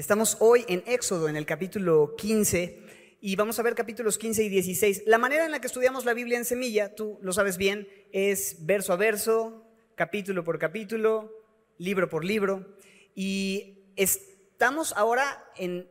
[0.00, 4.48] Estamos hoy en Éxodo, en el capítulo 15, y vamos a ver capítulos 15 y
[4.48, 5.02] 16.
[5.04, 8.64] La manera en la que estudiamos la Biblia en semilla, tú lo sabes bien, es
[8.64, 9.62] verso a verso,
[9.96, 11.30] capítulo por capítulo,
[11.76, 12.78] libro por libro.
[13.14, 15.86] Y estamos ahora en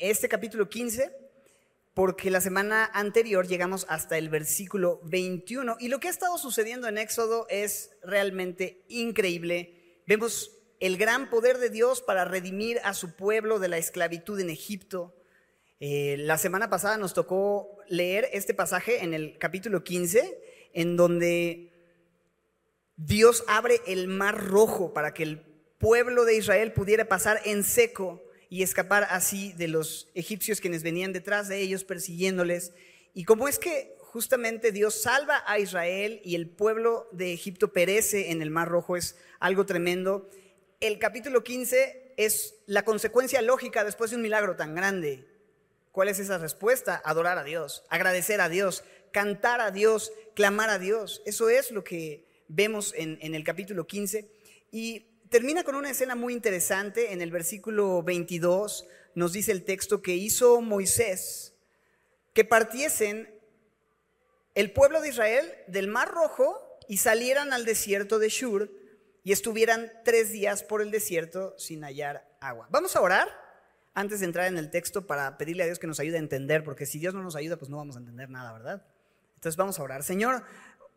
[0.00, 1.12] este capítulo 15
[1.94, 6.88] porque la semana anterior llegamos hasta el versículo 21 y lo que ha estado sucediendo
[6.88, 10.02] en Éxodo es realmente increíble.
[10.08, 10.50] Vemos
[10.82, 15.14] el gran poder de Dios para redimir a su pueblo de la esclavitud en Egipto.
[15.78, 20.40] Eh, la semana pasada nos tocó leer este pasaje en el capítulo 15,
[20.72, 21.72] en donde
[22.96, 25.38] Dios abre el mar rojo para que el
[25.78, 31.12] pueblo de Israel pudiera pasar en seco y escapar así de los egipcios quienes venían
[31.12, 32.72] detrás de ellos persiguiéndoles.
[33.14, 38.32] Y como es que justamente Dios salva a Israel y el pueblo de Egipto perece
[38.32, 40.28] en el mar rojo, es algo tremendo
[40.82, 45.24] el capítulo 15 es la consecuencia lógica después de un milagro tan grande.
[45.92, 47.00] ¿Cuál es esa respuesta?
[47.04, 51.22] Adorar a Dios, agradecer a Dios, cantar a Dios, clamar a Dios.
[51.24, 54.28] Eso es lo que vemos en, el capítulo 15.
[54.72, 57.12] Y termina con una escena muy interesante.
[57.12, 61.54] En el versículo 22 nos dice el texto que hizo Moisés
[62.34, 63.32] que partiesen
[64.56, 68.81] el pueblo de Israel del Mar Rojo y salieran al desierto de Shur
[69.24, 72.68] y estuvieran tres días por el desierto sin hallar agua.
[72.70, 73.28] Vamos a orar
[73.94, 76.64] antes de entrar en el texto para pedirle a Dios que nos ayude a entender,
[76.64, 78.84] porque si Dios no nos ayuda, pues no vamos a entender nada, ¿verdad?
[79.34, 80.02] Entonces vamos a orar.
[80.02, 80.42] Señor,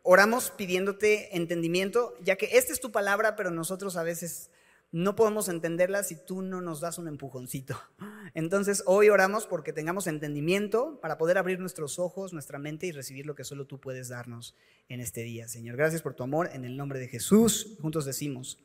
[0.02, 4.50] oramos pidiéndote entendimiento, ya que esta es tu palabra, pero nosotros a veces
[4.92, 7.80] no podemos entenderla si tú no nos das un empujoncito.
[8.34, 13.26] Entonces hoy oramos porque tengamos entendimiento para poder abrir nuestros ojos, nuestra mente y recibir
[13.26, 14.54] lo que solo tú puedes darnos
[14.88, 15.48] en este día.
[15.48, 16.50] Señor, gracias por tu amor.
[16.52, 18.58] En el nombre de Jesús, juntos decimos,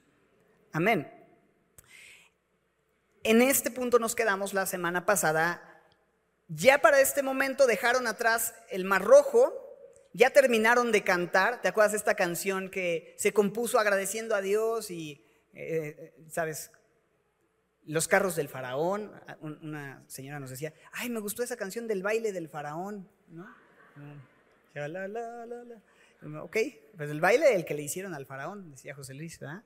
[0.71, 1.11] amén.
[3.23, 5.83] En este punto nos quedamos la semana pasada.
[6.47, 9.53] Ya para este momento dejaron atrás el Mar Rojo,
[10.13, 11.61] ya terminaron de cantar.
[11.61, 15.23] ¿Te acuerdas de esta canción que se compuso agradeciendo a Dios y
[15.53, 16.71] eh, ¿sabes?
[17.85, 19.11] Los carros del faraón.
[19.41, 23.47] Una señora nos decía, ay, me gustó esa canción del baile del faraón, ¿no?
[26.43, 26.57] Ok,
[26.95, 29.63] pues el baile el que le hicieron al faraón, decía José Luis, ¿verdad?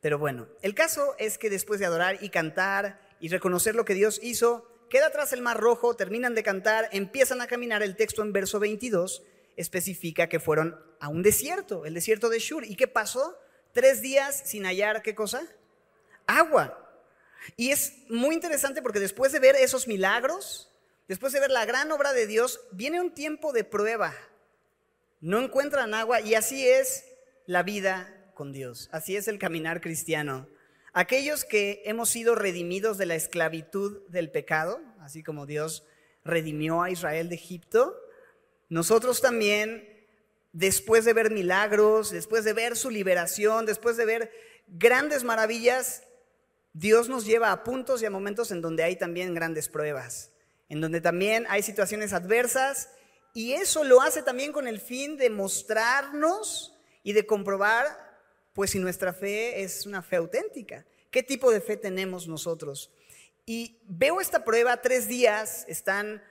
[0.00, 3.94] Pero bueno, el caso es que después de adorar y cantar y reconocer lo que
[3.94, 8.22] Dios hizo, queda atrás el mar rojo, terminan de cantar, empiezan a caminar, el texto
[8.22, 9.22] en verso 22
[9.56, 12.64] especifica que fueron a un desierto, el desierto de Shur.
[12.64, 13.36] ¿Y qué pasó?
[13.78, 15.46] Tres días sin hallar, ¿qué cosa?
[16.26, 16.76] Agua.
[17.56, 20.68] Y es muy interesante porque después de ver esos milagros,
[21.06, 24.12] después de ver la gran obra de Dios, viene un tiempo de prueba.
[25.20, 27.04] No encuentran agua y así es
[27.46, 28.88] la vida con Dios.
[28.90, 30.48] Así es el caminar cristiano.
[30.92, 35.86] Aquellos que hemos sido redimidos de la esclavitud del pecado, así como Dios
[36.24, 37.96] redimió a Israel de Egipto,
[38.68, 39.97] nosotros también
[40.52, 44.32] después de ver milagros, después de ver su liberación, después de ver
[44.66, 46.02] grandes maravillas,
[46.72, 50.30] Dios nos lleva a puntos y a momentos en donde hay también grandes pruebas,
[50.68, 52.90] en donde también hay situaciones adversas
[53.34, 57.86] y eso lo hace también con el fin de mostrarnos y de comprobar,
[58.52, 62.90] pues si nuestra fe es una fe auténtica, qué tipo de fe tenemos nosotros.
[63.46, 66.22] Y veo esta prueba, tres días están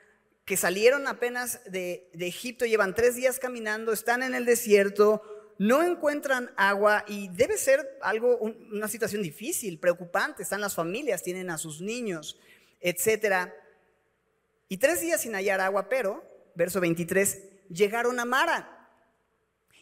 [0.47, 5.21] que salieron apenas de, Egipto, llevan tres días caminando, están en el desierto,
[5.59, 10.43] no encuentran agua y debe ser algo, una situación difícil, preocupante.
[10.43, 12.39] Están las familias, tienen a sus niños,
[12.79, 13.51] etc.
[14.69, 16.23] Y tres días sin hallar agua, pero,
[16.55, 18.89] verso 23, llegaron a Mara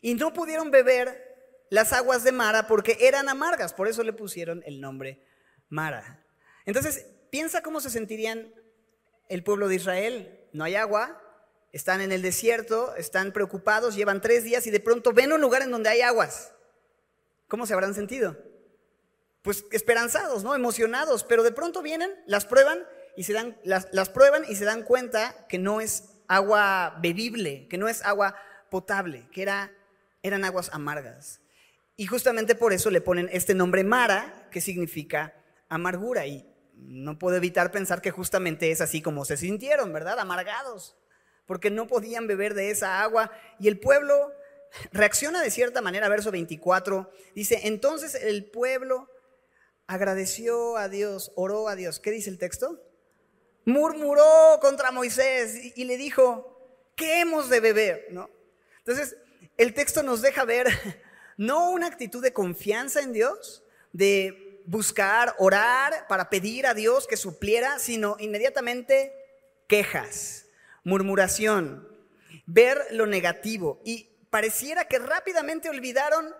[0.01, 1.37] y no pudieron beber
[1.69, 5.21] las aguas de Mara porque eran amargas, por eso le pusieron el nombre
[5.69, 6.25] Mara.
[6.65, 8.51] Entonces, piensa cómo se sentirían
[9.29, 11.21] el pueblo de Israel no hay agua,
[11.71, 15.61] están en el desierto, están preocupados, llevan tres días y de pronto ven un lugar
[15.61, 16.53] en donde hay aguas.
[17.49, 18.37] ¿Cómo se habrán sentido?
[19.41, 20.55] Pues esperanzados, ¿no?
[20.55, 22.79] Emocionados, pero de pronto vienen, las prueban
[23.17, 27.77] y se dan, las, prueban y se dan cuenta que no es agua bebible, que
[27.77, 28.35] no es agua
[28.71, 29.71] potable, que era,
[30.23, 31.41] eran aguas amargas.
[31.97, 35.33] Y justamente por eso le ponen este nombre Mara, que significa
[35.67, 36.25] amargura.
[36.25, 40.19] Y no puedo evitar pensar que justamente es así como se sintieron, ¿verdad?
[40.19, 40.95] Amargados,
[41.45, 43.31] porque no podían beber de esa agua.
[43.59, 44.31] Y el pueblo
[44.91, 49.09] reacciona de cierta manera, verso 24, dice, entonces el pueblo
[49.87, 51.99] agradeció a Dios, oró a Dios.
[51.99, 52.81] ¿Qué dice el texto?
[53.65, 58.07] Murmuró contra Moisés y, le dijo, ¿qué hemos de beber?
[58.11, 58.29] ¿No?
[58.79, 59.17] Entonces,
[59.57, 60.67] el texto nos deja ver
[61.37, 67.17] no una actitud de confianza en Dios, de buscar, orar para pedir a Dios que
[67.17, 69.13] supliera, sino inmediatamente
[69.67, 70.47] quejas,
[70.83, 71.87] murmuración,
[72.45, 73.81] ver lo negativo.
[73.83, 76.33] Y pareciera que rápidamente olvidaron,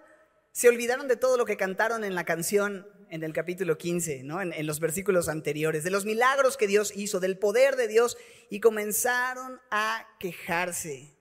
[0.51, 4.41] se olvidaron de todo lo que cantaron en la canción en el capítulo 15, ¿no?
[4.41, 8.17] en, en los versículos anteriores, de los milagros que Dios hizo, del poder de Dios,
[8.49, 11.15] y comenzaron a quejarse.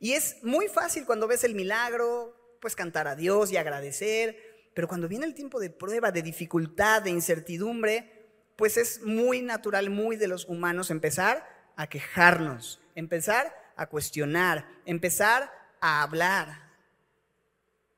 [0.00, 4.88] Y es muy fácil cuando ves el milagro, pues cantar a Dios y agradecer, pero
[4.88, 8.20] cuando viene el tiempo de prueba, de dificultad, de incertidumbre,
[8.56, 11.46] pues es muy natural, muy de los humanos empezar
[11.76, 15.50] a quejarnos, empezar a cuestionar, empezar
[15.80, 16.70] a hablar.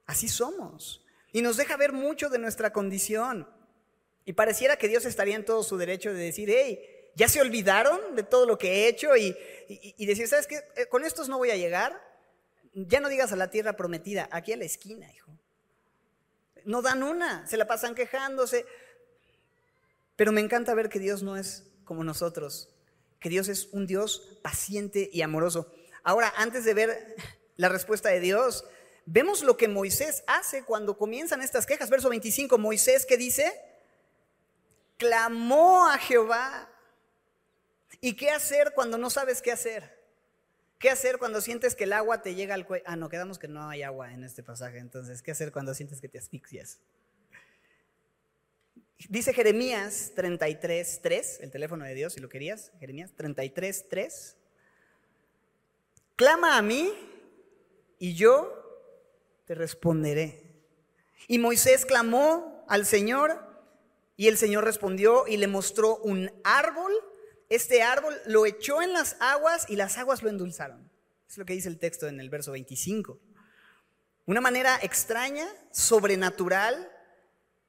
[0.06, 1.04] Así somos.
[1.32, 3.48] Y nos deja ver mucho de nuestra condición.
[4.24, 6.80] Y pareciera que Dios estaría en todo su derecho de decir, hey,
[7.14, 9.34] ya se olvidaron de todo lo que he hecho y,
[10.06, 10.62] decir, ¿sabes qué?
[10.76, 12.00] Eh, con estos no voy a llegar.
[12.74, 15.30] Ya no digas a la tierra prometida, aquí a la esquina, hijo.
[16.64, 18.66] No dan una, se la pasan quejándose.
[20.16, 22.68] Pero me encanta ver que Dios no es como nosotros,
[23.18, 25.72] que Dios es un Dios paciente y amoroso.
[26.02, 27.16] Ahora, antes de ver
[27.56, 28.64] la respuesta de Dios,
[29.06, 31.90] vemos lo que Moisés hace cuando comienzan estas quejas.
[31.90, 33.52] Verso 25, Moisés que dice,
[34.98, 36.68] clamó a Jehová
[38.04, 40.01] ¿Y qué hacer cuando no sabes qué hacer?
[40.82, 42.82] ¿Qué hacer cuando sientes que el agua te llega al cuello?
[42.88, 44.78] Ah, no, quedamos que no hay agua en este pasaje.
[44.78, 46.80] Entonces, ¿qué hacer cuando sientes que te asfixias?
[49.08, 54.36] Dice Jeremías 33, 3, el teléfono de Dios, si lo querías, Jeremías 33, 3.
[56.16, 56.92] Clama a mí
[58.00, 58.52] y yo
[59.44, 60.42] te responderé.
[61.28, 63.38] Y Moisés clamó al Señor
[64.16, 66.92] y el Señor respondió y le mostró un árbol
[67.54, 70.90] este árbol lo echó en las aguas y las aguas lo endulzaron.
[71.28, 73.18] Es lo que dice el texto en el verso 25.
[74.26, 76.90] Una manera extraña, sobrenatural,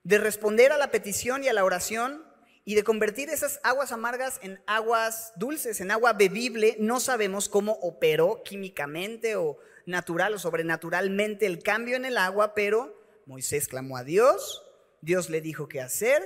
[0.04, 2.24] de responder a la petición y a la oración
[2.66, 6.78] y de convertir esas aguas amargas en aguas dulces, en agua bebible.
[6.80, 13.02] No sabemos cómo operó químicamente o natural o sobrenaturalmente el cambio en el agua, pero
[13.26, 14.64] Moisés clamó a Dios,
[15.02, 16.22] Dios le dijo qué hacer.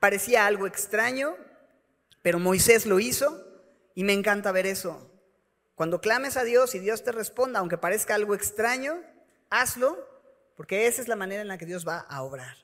[0.00, 1.36] Parecía algo extraño,
[2.22, 3.46] pero Moisés lo hizo
[3.94, 5.10] y me encanta ver eso.
[5.74, 9.02] Cuando clames a Dios y Dios te responda, aunque parezca algo extraño,
[9.48, 9.98] hazlo,
[10.56, 12.56] porque esa es la manera en la que Dios va a obrar.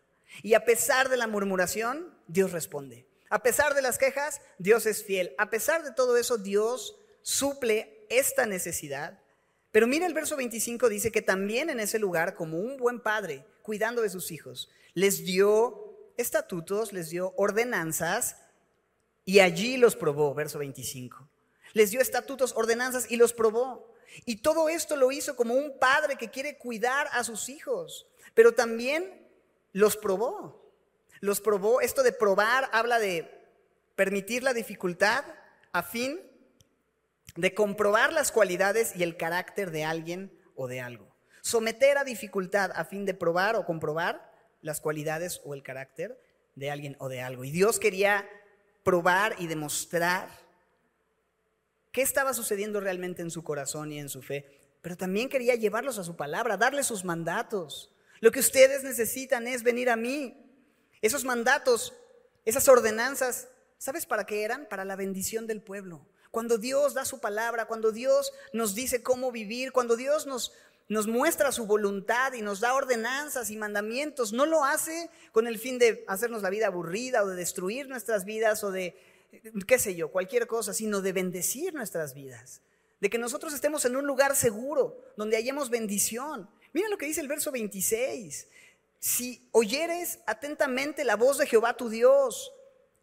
[0.42, 3.06] Y a pesar de la murmuración, Dios responde.
[3.30, 5.34] A pesar de las quejas, Dios es fiel.
[5.38, 9.18] A pesar de todo eso, Dios suple esta necesidad.
[9.72, 13.46] Pero mira el verso 25 dice que también en ese lugar, como un buen padre,
[13.62, 18.36] cuidando de sus hijos, les dio estatutos, les dio ordenanzas
[19.26, 21.28] y allí los probó, verso 25.
[21.73, 23.93] Les dio estatutos, ordenanzas y los probó.
[24.25, 28.52] Y todo esto lo hizo como un padre que quiere cuidar a sus hijos, pero
[28.52, 29.28] también
[29.73, 30.64] los probó.
[31.20, 33.28] Los probó, esto de probar habla de
[33.96, 35.25] permitir la dificultad
[35.73, 36.20] a fin
[37.34, 41.12] de comprobar las cualidades y el carácter de alguien o de algo.
[41.43, 44.32] Someter a dificultad a fin de probar o comprobar
[44.62, 46.20] las cualidades o el carácter
[46.55, 47.44] de alguien o de algo.
[47.44, 48.28] Y Dios quería
[48.86, 50.28] probar y demostrar
[51.90, 54.48] qué estaba sucediendo realmente en su corazón y en su fe,
[54.80, 57.92] pero también quería llevarlos a su palabra, darles sus mandatos.
[58.20, 60.40] Lo que ustedes necesitan es venir a mí.
[61.02, 61.94] Esos mandatos,
[62.44, 64.68] esas ordenanzas, ¿sabes para qué eran?
[64.68, 66.06] Para la bendición del pueblo.
[66.30, 70.52] Cuando Dios da su palabra, cuando Dios nos dice cómo vivir, cuando Dios nos,
[70.88, 75.59] nos muestra su voluntad y nos da ordenanzas y mandamientos, no lo hace con el
[75.59, 78.97] fin de hacernos la vida aburrida o de destruir nuestras vidas o de,
[79.66, 82.61] qué sé yo, cualquier cosa, sino de bendecir nuestras vidas,
[83.00, 86.49] de que nosotros estemos en un lugar seguro, donde hallemos bendición.
[86.73, 88.47] Mira lo que dice el verso 26.
[89.00, 92.52] Si oyeres atentamente la voz de Jehová tu Dios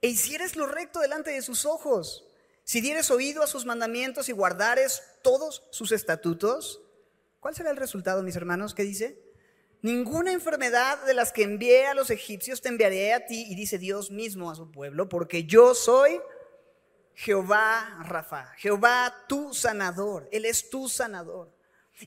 [0.01, 2.25] e hicieres lo recto delante de sus ojos,
[2.63, 6.82] si dieres oído a sus mandamientos y guardares todos sus estatutos,
[7.43, 8.73] ¿Cuál será el resultado, mis hermanos?
[8.73, 9.19] ¿Qué dice?
[9.81, 13.77] Ninguna enfermedad de las que envié a los egipcios te enviaré a ti, y dice
[13.77, 16.21] Dios mismo a su pueblo, porque yo soy
[17.15, 21.53] Jehová Rafa, Jehová tu sanador, Él es tu sanador.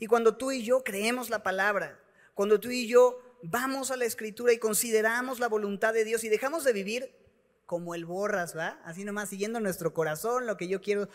[0.01, 2.01] Y cuando tú y yo creemos la palabra,
[2.33, 6.31] cuando tú y yo vamos a la escritura y consideramos la voluntad de Dios y
[6.31, 7.15] dejamos de vivir
[7.67, 8.81] como el borras, ¿va?
[8.87, 11.11] Así nomás siguiendo nuestro corazón, lo que yo quiero,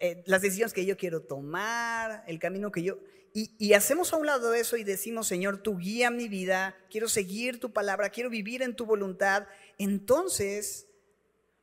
[0.00, 2.98] eh, las decisiones que yo quiero tomar, el camino que yo...
[3.36, 7.58] Y, hacemos a un lado eso y decimos, Señor, tú guía mi vida, quiero seguir
[7.58, 9.48] tu palabra, quiero vivir en tu voluntad.
[9.76, 10.86] Entonces,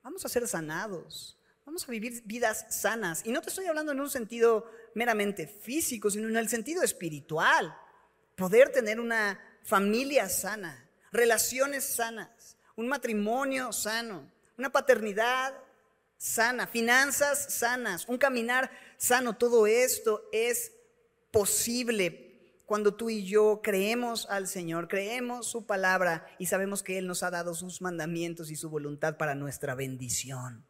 [0.04, 3.22] vamos a ser sanados, vamos a vivir vidas sanas.
[3.24, 7.74] Y no te estoy hablando en un sentido meramente físico, sino en el sentido espiritual.
[8.36, 15.54] Poder tener una familia sana, relaciones sanas, un matrimonio sano, una paternidad
[16.18, 19.38] sana, finanzas sanas, un caminar sano.
[19.38, 20.74] Todo esto es
[21.32, 22.32] posible
[22.66, 27.22] cuando tú y yo creemos al Señor, creemos su palabra y sabemos que Él nos
[27.22, 30.64] ha dado sus mandamientos y su voluntad para nuestra bendición.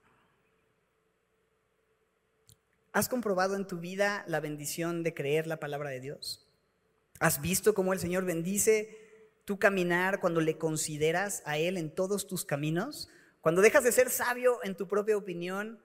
[2.91, 6.47] ¿Has comprobado en tu vida la bendición de creer la palabra de Dios?
[7.19, 12.25] ¿Has visto cómo el Señor bendice tu caminar cuando le consideras a Él en todos
[12.25, 13.09] tus caminos?
[13.41, 15.79] Cuando dejas de ser sabio en tu propia opinión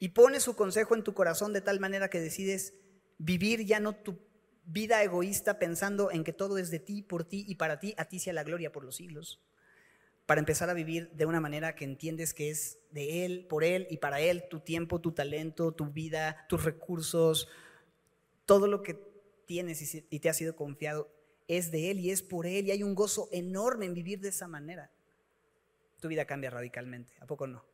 [0.00, 2.74] y pones su consejo en tu corazón de tal manera que decides
[3.18, 4.18] vivir ya no tu
[4.64, 8.04] vida egoísta pensando en que todo es de ti, por ti y para ti, a
[8.04, 9.40] ti sea la gloria por los siglos.
[10.26, 13.86] Para empezar a vivir de una manera que entiendes que es de Él, por Él
[13.90, 17.48] y para Él, tu tiempo, tu talento, tu vida, tus recursos,
[18.44, 19.00] todo lo que
[19.46, 21.10] tienes y te ha sido confiado
[21.48, 24.28] es de Él y es por Él y hay un gozo enorme en vivir de
[24.28, 24.90] esa manera.
[25.98, 27.64] Tu vida cambia radicalmente, ¿a poco no?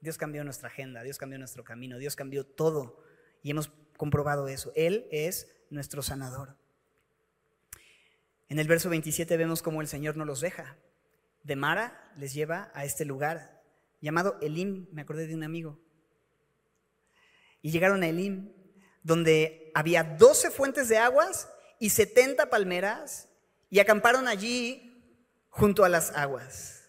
[0.00, 3.02] Dios cambió nuestra agenda, Dios cambió nuestro camino, Dios cambió todo
[3.42, 4.72] y hemos comprobado eso.
[4.74, 6.56] Él es nuestro sanador.
[8.48, 10.78] En el verso 27 vemos cómo el Señor no los deja.
[11.42, 13.60] De Mara les lleva a este lugar
[14.00, 15.78] llamado Elim, me acordé de un amigo.
[17.60, 18.52] Y llegaron a Elim,
[19.02, 23.28] donde había 12 fuentes de aguas y 70 palmeras,
[23.68, 24.88] y acamparon allí
[25.50, 26.88] junto a las aguas.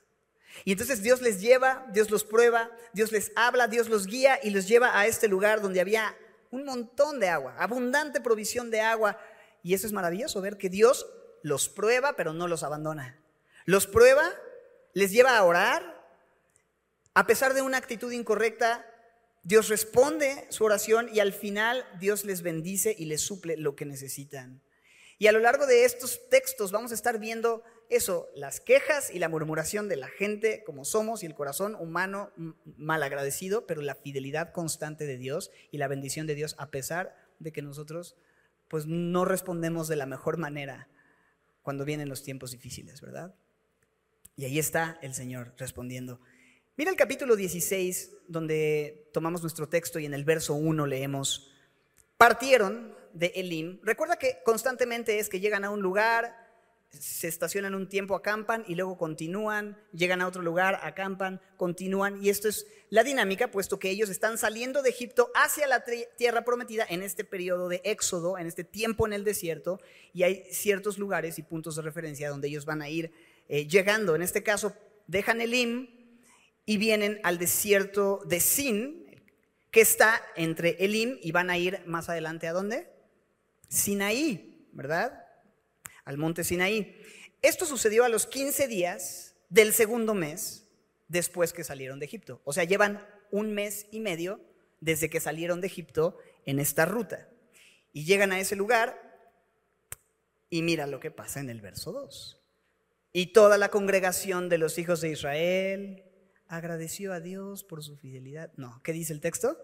[0.65, 4.51] Y entonces Dios les lleva, Dios los prueba, Dios les habla, Dios los guía y
[4.51, 6.15] los lleva a este lugar donde había
[6.51, 9.19] un montón de agua, abundante provisión de agua.
[9.63, 11.07] Y eso es maravilloso, ver que Dios
[11.43, 13.19] los prueba, pero no los abandona.
[13.65, 14.33] Los prueba,
[14.93, 15.99] les lleva a orar.
[17.13, 18.85] A pesar de una actitud incorrecta,
[19.43, 23.85] Dios responde su oración y al final Dios les bendice y les suple lo que
[23.85, 24.61] necesitan.
[25.17, 29.17] Y a lo largo de estos textos vamos a estar viendo eso, las quejas y
[29.17, 32.31] la murmuración de la gente como somos y el corazón humano
[32.77, 37.15] mal agradecido, pero la fidelidad constante de Dios y la bendición de Dios a pesar
[37.39, 38.15] de que nosotros
[38.67, 40.87] pues no respondemos de la mejor manera
[41.63, 43.33] cuando vienen los tiempos difíciles, ¿verdad?
[44.35, 46.21] Y ahí está el Señor respondiendo.
[46.77, 51.51] Mira el capítulo 16 donde tomamos nuestro texto y en el verso 1 leemos,
[52.17, 56.48] partieron de Elim, recuerda que constantemente es que llegan a un lugar,
[56.91, 62.23] se estacionan un tiempo, acampan y luego continúan, llegan a otro lugar, acampan, continúan.
[62.23, 65.83] Y esto es la dinámica, puesto que ellos están saliendo de Egipto hacia la
[66.17, 69.79] tierra prometida en este periodo de éxodo, en este tiempo en el desierto,
[70.13, 73.11] y hay ciertos lugares y puntos de referencia donde ellos van a ir
[73.47, 74.15] eh, llegando.
[74.15, 74.73] En este caso,
[75.07, 75.89] dejan Elim
[76.65, 79.05] y vienen al desierto de Sin,
[79.71, 82.89] que está entre Elim y van a ir más adelante a dónde?
[83.67, 85.28] Sinaí, ¿verdad?
[86.05, 87.01] Al monte Sinaí.
[87.41, 90.67] Esto sucedió a los 15 días del segundo mes
[91.07, 92.41] después que salieron de Egipto.
[92.43, 94.41] O sea, llevan un mes y medio
[94.81, 97.29] desde que salieron de Egipto en esta ruta.
[97.93, 99.09] Y llegan a ese lugar
[100.49, 102.41] y mira lo que pasa en el verso 2.
[103.11, 106.03] Y toda la congregación de los hijos de Israel
[106.47, 108.51] agradeció a Dios por su fidelidad.
[108.55, 109.57] No, ¿qué dice el texto?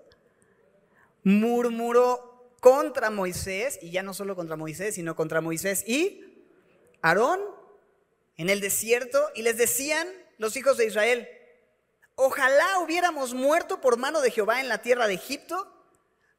[1.24, 6.25] Murmuró contra Moisés, y ya no solo contra Moisés, sino contra Moisés y
[7.06, 7.40] Aarón
[8.36, 10.08] en el desierto, y les decían
[10.40, 11.28] los hijos de Israel,
[12.16, 15.72] ojalá hubiéramos muerto por mano de Jehová en la tierra de Egipto,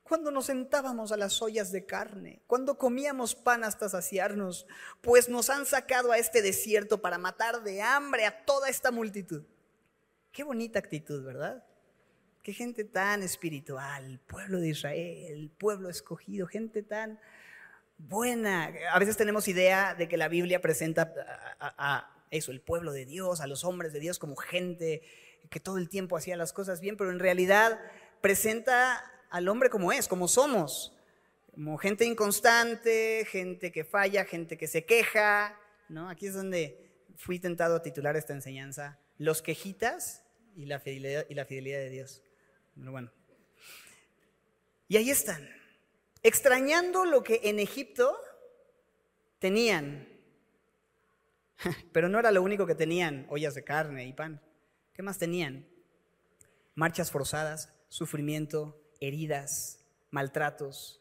[0.03, 4.67] cuando nos sentábamos a las ollas de carne, cuando comíamos pan hasta saciarnos,
[5.03, 9.45] pues nos han sacado a este desierto para matar de hambre a toda esta multitud.
[10.33, 11.65] Qué bonita actitud, ¿verdad?
[12.43, 17.21] Qué gente tan espiritual, pueblo de Israel, pueblo escogido, gente tan
[17.99, 18.73] buena.
[18.93, 21.13] A veces tenemos idea de que la Biblia presenta
[21.61, 25.03] a, eso, el pueblo de Dios, a los hombres de Dios como gente
[25.51, 27.79] que todo el tiempo hacía las cosas bien, pero en realidad
[28.21, 29.01] presenta
[29.31, 30.93] al hombre como es, como somos,
[31.55, 36.09] como gente inconstante, gente que falla, gente que se queja, ¿no?
[36.11, 40.25] Aquí es donde fui tentado a titular esta enseñanza, los quejitas
[40.57, 42.23] y la fidelidad, y la fidelidad de Dios
[42.77, 43.11] bueno.
[44.89, 45.49] Y ahí están,
[46.27, 48.19] extrañando lo que en Egipto
[49.39, 50.09] tenían.
[51.93, 54.43] Pero no era lo único que tenían, ollas de carne y pan.
[54.93, 55.69] ¿Qué más tenían?
[56.75, 61.01] Marchas forzadas, sufrimiento, heridas, maltratos,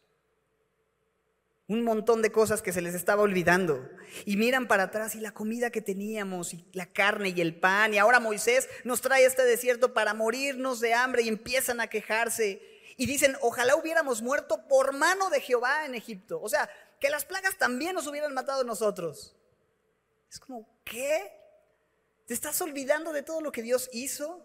[1.68, 3.88] un montón de cosas que se les estaba olvidando.
[4.24, 7.92] Y miran para atrás y la comida que teníamos, y la carne y el pan.
[7.92, 12.75] Y ahora Moisés nos trae este desierto para morirnos de hambre y empiezan a quejarse.
[12.96, 16.40] Y dicen, ojalá hubiéramos muerto por mano de Jehová en Egipto.
[16.40, 19.36] O sea, que las plagas también nos hubieran matado nosotros.
[20.30, 21.32] Es como, ¿qué?
[22.26, 24.44] ¿Te estás olvidando de todo lo que Dios hizo?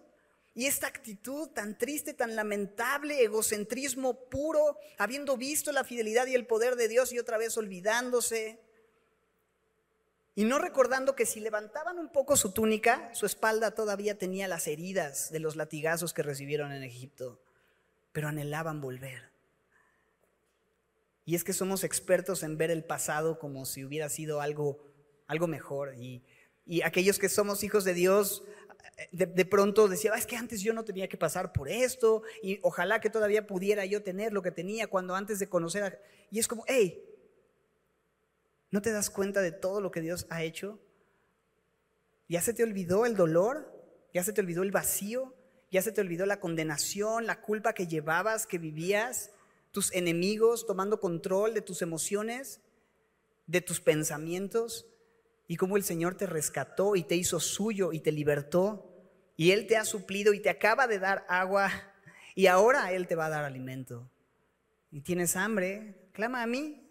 [0.53, 6.45] Y esta actitud tan triste, tan lamentable, egocentrismo puro, habiendo visto la fidelidad y el
[6.45, 8.59] poder de Dios y otra vez olvidándose.
[10.35, 14.67] Y no recordando que si levantaban un poco su túnica, su espalda todavía tenía las
[14.67, 17.41] heridas de los latigazos que recibieron en Egipto,
[18.11, 19.31] pero anhelaban volver.
[21.25, 24.83] Y es que somos expertos en ver el pasado como si hubiera sido algo,
[25.27, 25.95] algo mejor.
[25.95, 26.23] Y,
[26.65, 28.43] y aquellos que somos hijos de Dios
[29.11, 32.59] de, pronto decía, ah, es que antes yo no tenía que pasar por esto y
[32.61, 35.99] ojalá que todavía pudiera yo tener lo que tenía cuando antes de conocer a...
[36.29, 37.03] Y es como, hey,
[38.69, 40.79] ¿no te das cuenta de todo lo que Dios ha hecho?
[42.27, 43.71] ¿Ya se te olvidó el dolor?
[44.13, 45.33] ¿Ya se te olvidó el vacío?
[45.71, 49.31] ¿Ya se te olvidó la condenación, la culpa que llevabas, que vivías?
[49.71, 52.59] ¿Tus enemigos tomando control de tus emociones,
[53.47, 54.85] de tus pensamientos?
[55.51, 58.89] y cómo el Señor te rescató y te hizo suyo y te libertó.
[59.35, 61.69] Y Él te ha suplido y te acaba de dar agua
[62.35, 64.09] y ahora Él te va a dar alimento.
[64.91, 66.87] Y tienes hambre, clama a mí.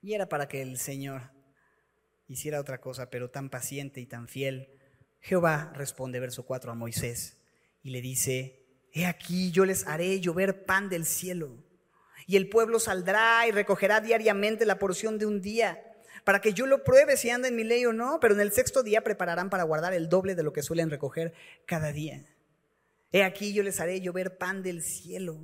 [0.00, 1.30] Y era para que el Señor
[2.26, 4.80] hiciera otra cosa, pero tan paciente y tan fiel.
[5.22, 7.38] Jehová responde, verso 4, a Moisés
[7.82, 11.64] y le dice, he aquí yo les haré llover pan del cielo
[12.26, 15.82] y el pueblo saldrá y recogerá diariamente la porción de un día,
[16.24, 18.52] para que yo lo pruebe si anda en mi ley o no, pero en el
[18.52, 21.32] sexto día prepararán para guardar el doble de lo que suelen recoger
[21.66, 22.24] cada día.
[23.10, 25.38] He aquí yo les haré llover pan del cielo.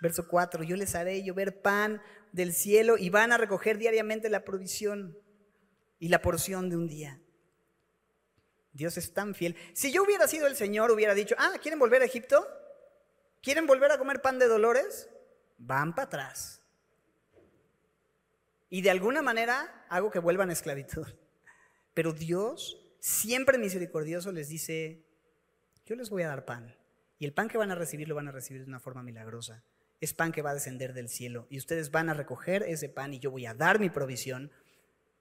[0.00, 2.02] Verso 4, yo les haré llover pan
[2.32, 5.16] del cielo y van a recoger diariamente la provisión
[5.98, 7.20] y la porción de un día.
[8.72, 9.56] Dios es tan fiel.
[9.74, 12.46] Si yo hubiera sido el Señor, hubiera dicho, ah, ¿quieren volver a Egipto?
[13.42, 15.08] ¿Quieren volver a comer pan de dolores?
[15.58, 16.62] Van para atrás.
[18.70, 21.06] Y de alguna manera hago que vuelvan a esclavitud.
[21.92, 25.04] Pero Dios, siempre misericordioso, les dice,
[25.84, 26.74] yo les voy a dar pan.
[27.18, 29.62] Y el pan que van a recibir lo van a recibir de una forma milagrosa.
[30.00, 31.46] Es pan que va a descender del cielo.
[31.50, 34.50] Y ustedes van a recoger ese pan y yo voy a dar mi provisión.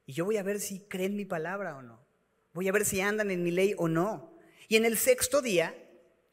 [0.05, 2.10] Y yo voy a ver si creen mi palabra o no.
[2.53, 4.33] Voy a ver si andan en mi ley o no.
[4.67, 5.75] Y en el sexto día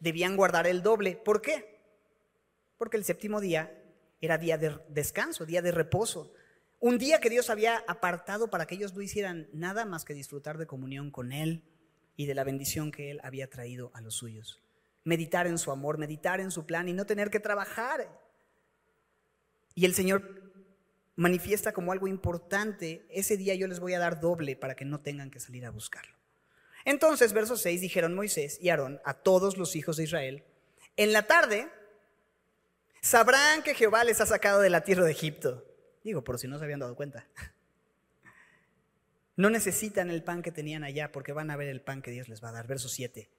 [0.00, 1.16] debían guardar el doble.
[1.16, 1.78] ¿Por qué?
[2.78, 3.74] porque el séptimo día
[4.20, 6.32] era día de descanso, día de reposo.
[6.80, 10.58] Un día que Dios había apartado para que ellos no hicieran nada más que disfrutar
[10.58, 11.64] de comunión con Él
[12.16, 14.62] y de la bendición que Él había traído a los suyos.
[15.02, 18.08] Meditar en su amor, meditar en su plan y no tener que trabajar.
[19.74, 20.47] Y el Señor
[21.18, 25.00] manifiesta como algo importante, ese día yo les voy a dar doble para que no
[25.00, 26.14] tengan que salir a buscarlo.
[26.84, 30.44] Entonces, verso 6, dijeron Moisés y Aarón a todos los hijos de Israel,
[30.96, 31.68] en la tarde
[33.00, 35.64] Sabrán que Jehová les ha sacado de la tierra de Egipto.
[36.02, 37.26] Digo, por si no se habían dado cuenta.
[39.36, 42.28] No necesitan el pan que tenían allá porque van a ver el pan que Dios
[42.28, 42.66] les va a dar.
[42.66, 43.30] Verso 7.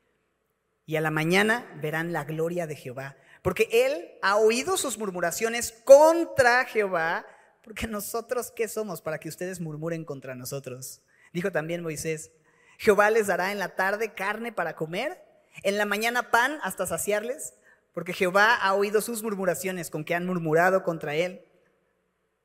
[0.86, 5.74] Y a la mañana verán la gloria de Jehová, porque Él ha oído sus murmuraciones
[5.84, 7.26] contra Jehová,
[7.64, 11.02] porque nosotros qué somos para que ustedes murmuren contra nosotros.
[11.34, 12.32] Dijo también Moisés,
[12.78, 15.22] Jehová les dará en la tarde carne para comer,
[15.64, 17.54] en la mañana pan hasta saciarles
[17.94, 21.44] porque Jehová ha oído sus murmuraciones con que han murmurado contra él.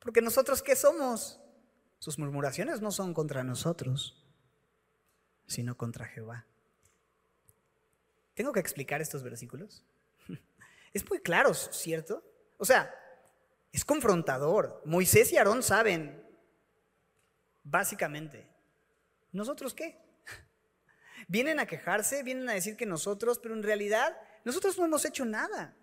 [0.01, 1.41] Porque nosotros, ¿qué somos?
[1.99, 4.23] Sus murmuraciones no son contra nosotros,
[5.47, 6.47] sino contra Jehová.
[8.35, 9.85] ¿Tengo que explicar estos versículos?
[10.93, 12.23] Es muy claro, ¿cierto?
[12.57, 12.93] O sea,
[13.75, 14.81] es confrontador.
[14.85, 16.25] Moisés y Aarón saben,
[17.65, 18.47] básicamente.
[19.33, 19.99] ¿Nosotros qué?
[21.29, 25.25] Vienen a quejarse, vienen a decir que nosotros, pero en realidad nosotros no hemos hecho
[25.25, 25.75] nada.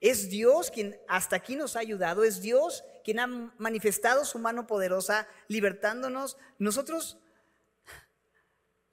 [0.00, 4.68] Es Dios quien hasta aquí nos ha ayudado, es Dios quien ha manifestado su mano
[4.68, 6.36] poderosa libertándonos.
[6.60, 7.18] Nosotros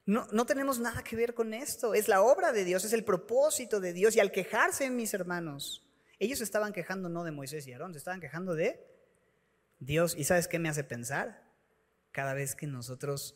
[0.08, 3.04] no, no, tenemos nada que ver con esto, es la obra de Dios, es el
[3.04, 4.16] propósito de Dios.
[4.16, 5.86] Y al quejarse, mis hermanos,
[6.26, 8.86] ellos estaban quejando no de Moisés y Aarón, se estaban quejando de
[9.80, 10.16] Dios.
[10.18, 11.44] ¿Y sabes qué me hace pensar?
[12.12, 13.36] Cada vez que nosotros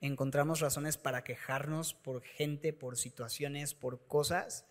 [0.00, 4.64] encontramos razones para quejarnos por gente, por situaciones, por cosas,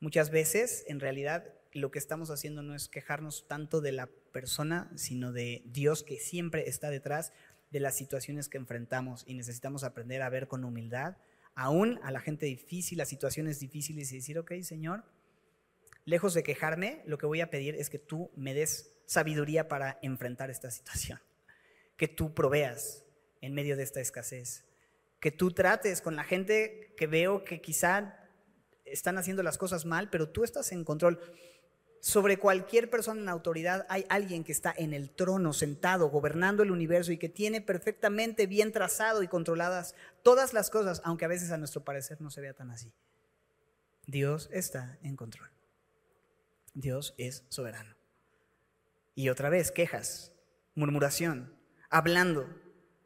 [0.00, 4.92] Muchas veces, en realidad, lo que estamos haciendo no es quejarnos tanto de la persona,
[4.94, 7.32] sino de Dios que siempre está detrás
[7.72, 11.16] de las situaciones que enfrentamos y necesitamos aprender a ver con humildad,
[11.56, 15.02] aún a la gente difícil, las situaciones difíciles y decir, ok, Señor,
[16.08, 19.98] lejos de quejarme, lo que voy a pedir es que tú me des sabiduría para
[20.00, 21.20] enfrentar esta situación,
[21.98, 23.04] que tú proveas
[23.42, 24.64] en medio de esta escasez,
[25.20, 28.26] que tú trates con la gente que veo que quizá
[28.86, 31.20] están haciendo las cosas mal, pero tú estás en control.
[32.00, 36.70] sobre cualquier persona en autoridad hay alguien que está en el trono, sentado, gobernando el
[36.70, 41.50] universo y que tiene perfectamente bien trazado y controladas todas las cosas, aunque a veces
[41.50, 42.94] a nuestro parecer no se vea tan así.
[44.06, 45.57] Dios está en control.
[46.78, 47.96] Dios es soberano.
[49.16, 50.32] Y otra vez, quejas,
[50.76, 51.52] murmuración,
[51.90, 52.48] hablando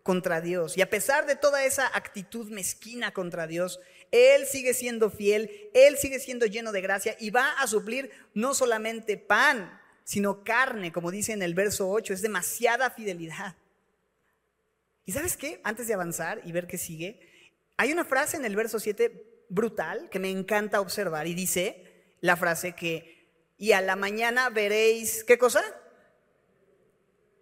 [0.03, 0.77] contra Dios.
[0.77, 3.81] Y a pesar de toda esa actitud mezquina contra Dios,
[4.11, 8.53] Él sigue siendo fiel, Él sigue siendo lleno de gracia y va a suplir no
[8.53, 12.13] solamente pan, sino carne, como dice en el verso 8.
[12.13, 13.57] Es demasiada fidelidad.
[15.07, 15.63] ¿Y sabes qué?
[15.65, 17.21] Antes de avanzar y ver qué sigue,
[17.79, 22.37] hay una frase en el verso 7 brutal que me encanta observar y dice la
[22.37, 23.22] frase que,
[23.63, 25.63] y a la mañana veréis, ¿qué cosa?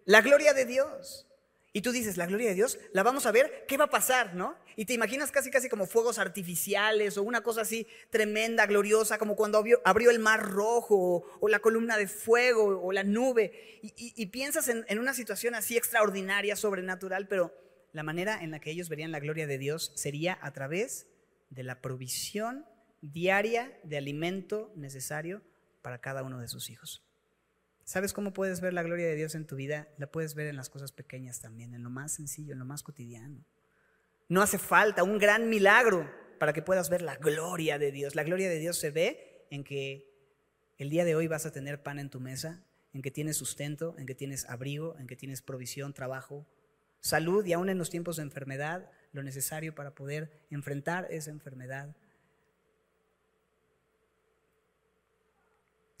[0.05, 1.27] La gloria de Dios.
[1.73, 4.35] Y tú dices, la gloria de Dios, la vamos a ver, ¿qué va a pasar,
[4.35, 4.55] no?
[4.75, 9.35] Y te imaginas casi, casi como fuegos artificiales o una cosa así tremenda, gloriosa, como
[9.35, 13.79] cuando abrió, el mar rojo o, la columna de fuego o la nube.
[13.81, 17.51] Y, piensas en, una situación así extraordinaria, sobrenatural, pero
[17.93, 21.07] la manera en la que ellos verían la gloria de Dios sería a través
[21.49, 22.67] de la provisión
[23.01, 25.41] diaria de alimento necesario
[25.81, 27.03] para cada uno de sus hijos.
[27.83, 29.89] ¿Sabes cómo puedes ver la gloria de Dios en tu vida?
[29.97, 32.83] La puedes ver en las cosas pequeñas también, en lo más sencillo, en lo más
[32.83, 33.43] cotidiano.
[34.29, 38.15] No hace falta un gran milagro para que puedas ver la gloria de Dios.
[38.15, 40.09] La gloria de Dios se ve en que
[40.77, 42.63] el día de hoy vas a tener pan en tu mesa,
[42.93, 46.47] en que tienes sustento, en que tienes abrigo, en que tienes provisión, trabajo,
[46.99, 51.95] salud y aún en los tiempos de enfermedad, lo necesario para poder enfrentar esa enfermedad.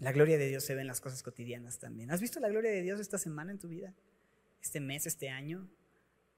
[0.01, 2.09] La gloria de Dios se ve en las cosas cotidianas también.
[2.09, 3.93] ¿Has visto la gloria de Dios esta semana en tu vida?
[4.59, 5.69] Este mes, este año.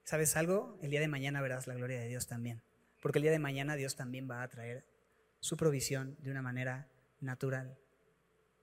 [0.04, 0.78] ¿Sabes algo?
[0.82, 2.60] El día de mañana verás la gloria de Dios también.
[3.00, 4.84] Porque el día de mañana Dios también va a traer
[5.40, 7.78] su provisión de una manera natural.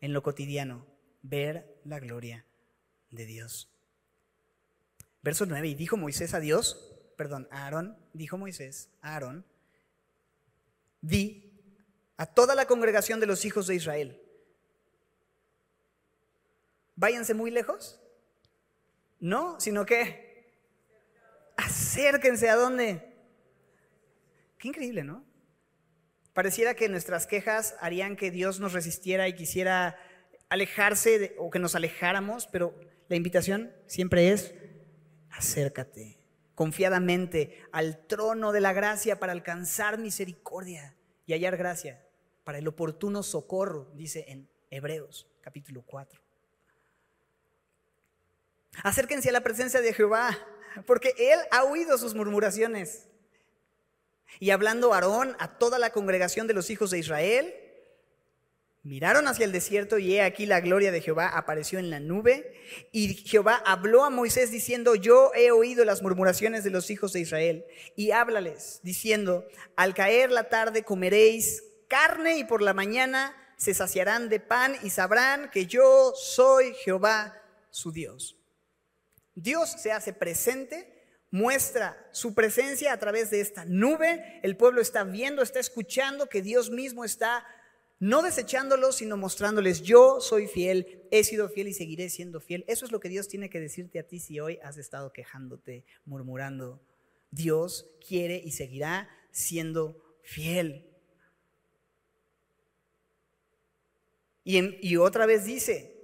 [0.02, 0.86] En lo cotidiano,
[1.24, 2.46] ver la gloria
[3.10, 3.72] de Dios.
[5.24, 9.46] Verso 9, y dijo Moisés a Dios, perdón, a Aarón, dijo Moisés a Aarón,
[11.02, 11.52] di
[12.18, 14.22] a toda la congregación de los hijos de Israel,
[16.96, 18.00] váyanse muy lejos.
[19.20, 20.54] No, sino que
[21.58, 23.16] acérquense a dónde.
[24.58, 25.24] Qué increíble, ¿no?
[26.34, 29.98] Pareciera que nuestras quejas harían que Dios nos resistiera y quisiera
[30.50, 32.74] alejarse o que nos alejáramos, pero
[33.10, 34.54] la invitación siempre es
[35.30, 36.22] acércate
[36.56, 42.06] confiadamente al trono de la gracia para alcanzar misericordia y hallar gracia
[42.44, 46.22] para el oportuno socorro, dice en Hebreos capítulo 4.
[48.84, 50.38] Acérquense a la presencia de Jehová,
[50.86, 53.08] porque Él ha oído sus murmuraciones.
[54.40, 57.54] Y hablando Aarón a toda la congregación de los hijos de Israel,
[58.84, 62.54] miraron hacia el desierto y he aquí la gloria de Jehová apareció en la nube.
[62.92, 67.20] Y Jehová habló a Moisés diciendo, yo he oído las murmuraciones de los hijos de
[67.20, 67.66] Israel.
[67.96, 74.30] Y háblales diciendo, al caer la tarde comeréis carne y por la mañana se saciarán
[74.30, 78.41] de pan y sabrán que yo soy Jehová su Dios.
[79.36, 84.40] Dios se hace presente, muestra su presencia a través de esta nube.
[84.44, 87.46] El pueblo está viendo, está escuchando que Dios mismo está
[88.02, 92.66] no desechándolos, sino mostrándoles, yo soy fiel, he sido fiel y seguiré siendo fiel.
[92.68, 95.86] Eso es lo que Dios tiene que decirte a ti si hoy has estado quejándote,
[96.04, 96.82] murmurando.
[97.30, 100.90] Dios quiere y seguirá siendo fiel.
[104.44, 105.96] Y, y otra vez dice,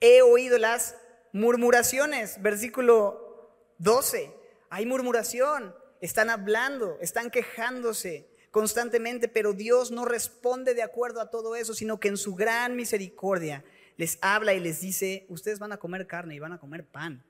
[0.00, 0.96] he oído las
[1.32, 4.32] Murmuraciones, versículo 12.
[4.70, 11.56] Hay murmuración, están hablando, están quejándose constantemente, pero Dios no responde de acuerdo a todo
[11.56, 13.64] eso, sino que en su gran misericordia
[13.96, 17.24] les habla y les dice, ustedes van a comer carne y van a comer pan.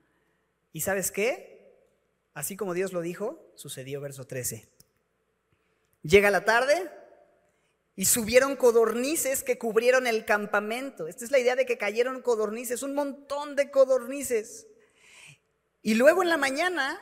[0.71, 1.57] ¿Y sabes qué?
[2.33, 4.69] Así como Dios lo dijo, sucedió verso 13.
[6.03, 6.89] Llega la tarde,
[7.97, 11.07] y subieron codornices que cubrieron el campamento.
[11.07, 14.67] Esta es la idea de que cayeron codornices, un montón de codornices.
[15.81, 16.99] Y luego en la mañana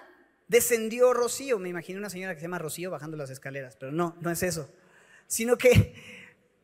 [0.47, 1.59] descendió Rocío.
[1.59, 4.41] Me imagino una señora que se llama Rocío bajando las escaleras, pero no, no es
[4.41, 4.71] eso.
[5.27, 5.95] Sino que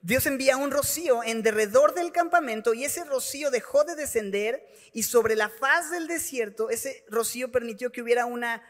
[0.02, 5.04] Dios envía un rocío en derredor del campamento y ese rocío dejó de descender y
[5.04, 8.64] sobre la faz del desierto ese rocío permitió que hubiera una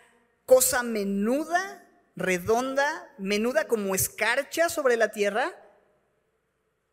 [0.45, 5.53] cosa menuda redonda, menuda como escarcha sobre la tierra.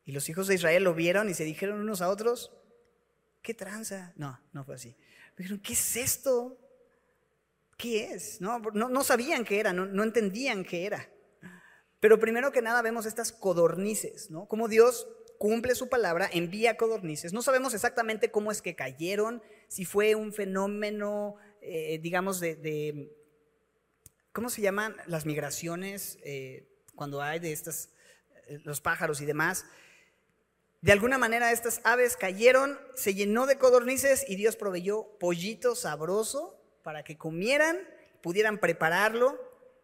[0.04, 2.52] Y los hijos de Israel lo vieron y se dijeron unos a otros,
[3.42, 4.12] ¿qué tranza?
[4.16, 4.96] No, no fue así.
[5.36, 6.58] Dijeron, ¿qué es esto?
[7.76, 8.40] ¿Qué es?
[8.40, 11.08] No, no, sabían qué era, no, entendían qué era.
[12.00, 14.46] Pero primero que nada vemos estas codornices, ¿no?
[14.46, 17.32] Como Dios cumple su palabra, envía codornices.
[17.32, 23.16] No sabemos exactamente cómo es que cayeron, si fue un fenómeno, eh, digamos, de,
[24.38, 27.88] ¿cómo se llaman las migraciones eh, cuando hay de estas,
[28.46, 29.64] eh, los pájaros y demás?
[30.80, 36.56] De alguna manera estas aves cayeron, se llenó de codornices y Dios proveyó pollito sabroso
[36.84, 37.78] para que comieran,
[38.22, 39.36] pudieran prepararlo.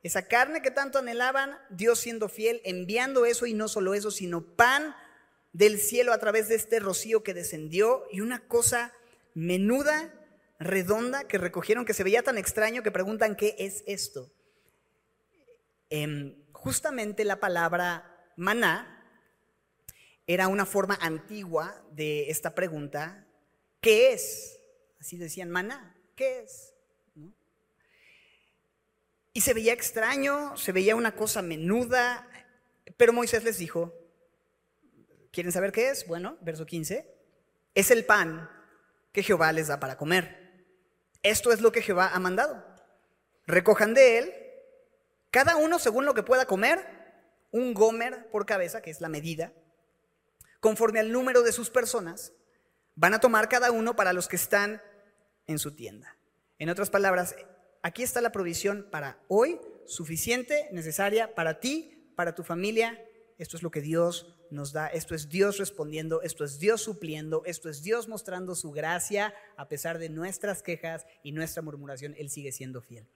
[0.04, 4.54] Esa carne que tanto anhelaban, Dios siendo fiel, enviando eso y no solo eso, sino
[4.54, 4.94] pan
[5.52, 8.92] del cielo a través de este rocío que descendió y una cosa
[9.34, 10.14] menuda,
[10.60, 14.30] redonda, que recogieron, que se veía tan extraño que preguntan, ¿qué es esto?
[15.96, 19.00] Em, justamente la palabra maná
[20.26, 23.28] era una forma antigua de esta pregunta,
[23.80, 24.58] ¿qué es?
[24.98, 26.74] Así decían, maná, ¿qué es?
[29.32, 32.28] Y se veía extraño, se veía una cosa menuda,
[32.96, 33.94] pero Moisés les dijo,
[35.30, 36.08] ¿quieren saber qué es?
[36.08, 37.08] Bueno, verso 15,
[37.76, 38.50] es el pan
[39.12, 40.66] que Jehová les da para comer.
[41.22, 42.66] Esto es lo que Jehová ha mandado.
[43.46, 44.43] Recojan de él,
[45.34, 46.78] cada uno según lo que pueda comer,
[47.50, 49.52] un gomer por cabeza, que es la medida,
[50.60, 52.32] conforme al número de sus personas,
[52.94, 54.80] van a tomar cada uno para los que están
[55.48, 56.16] en su tienda.
[56.60, 57.34] En otras palabras,
[57.82, 63.04] aquí está la provisión para hoy, suficiente, necesaria para ti, para tu familia.
[63.36, 67.42] Esto es lo que Dios nos da, esto es Dios respondiendo, esto es Dios supliendo,
[67.44, 72.30] esto es Dios mostrando su gracia a pesar de nuestras quejas y nuestra murmuración, Él
[72.30, 73.08] sigue siendo fiel.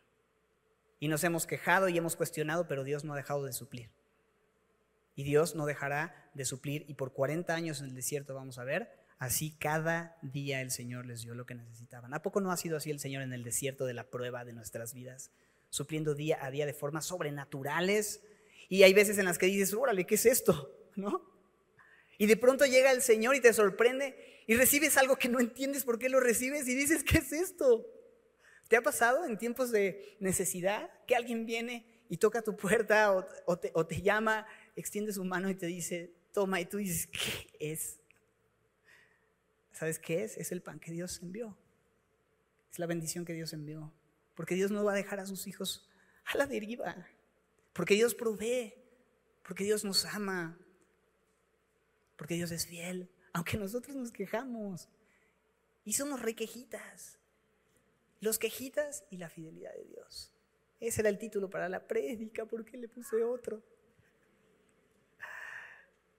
[1.01, 3.91] Y nos hemos quejado y hemos cuestionado, pero Dios no ha dejado de suplir.
[5.15, 6.85] Y Dios no dejará de suplir.
[6.89, 11.05] Y por 40 años en el desierto vamos a ver Así cada día el Señor
[11.05, 12.15] les dio lo que necesitaban.
[12.15, 14.53] ¿A poco no ha sido así el Señor en el desierto de la prueba de
[14.53, 15.33] nuestras vidas?
[15.71, 18.23] Supliendo día a día de formas sobrenaturales.
[18.69, 20.73] Y hay veces en las que dices, órale, ¿qué es esto?
[20.95, 21.23] ¿No?
[22.17, 25.85] Y de pronto llega el Señor y te sorprende y recibes algo que no entiendes
[25.85, 27.87] por qué lo recibes y dices, ¿qué es esto?
[28.69, 33.13] ¿Te ha pasado en tiempos de necesidad que alguien viene y toca tu puerta
[33.47, 37.73] o, te, te llama, extiende su mano y te dice, toma, y tú dices, ¿qué
[37.73, 37.99] es?
[39.73, 40.37] ¿Sabes qué es?
[40.37, 41.57] Es el pan que Dios envió.
[42.71, 43.93] Es la bendición que Dios envió.
[44.35, 45.89] Porque Dios no va a dejar a sus hijos
[46.25, 47.07] a la deriva.
[47.73, 48.75] Porque Dios provee.
[49.43, 50.59] Porque Dios nos ama.
[52.17, 53.11] Porque Dios es fiel.
[53.33, 54.89] Aunque nosotros nos quejamos.
[55.85, 57.18] Y somos requejitas.
[58.21, 60.33] Los quejitas y la fidelidad de Dios.
[60.81, 62.47] Ese era el título para la prédica.
[62.47, 63.63] ¿Por qué le puse otro?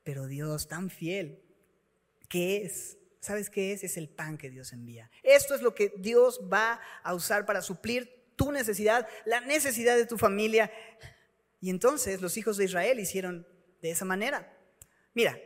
[0.04, 1.44] Pero Dios tan fiel
[2.28, 3.84] que es ¿sabes qué es?
[3.84, 5.10] Es el pan que Dios envía.
[5.24, 10.06] Esto es lo que Dios va a usar para suplir tu necesidad, la necesidad de
[10.06, 10.72] tu familia.
[11.62, 13.48] Y entonces los hijos de Israel hicieron
[13.82, 14.52] de esa manera.
[15.14, 15.38] Mira,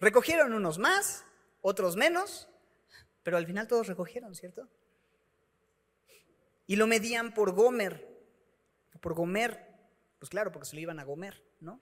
[0.00, 1.24] recogieron unos más,
[1.60, 2.48] otros menos,
[3.22, 4.68] pero al final todos recogieron, ¿cierto?
[6.66, 8.08] Y lo medían por Gomer,
[9.00, 9.68] por Gomer,
[10.18, 11.80] pues claro, porque se lo iban a Gomer, ¿no?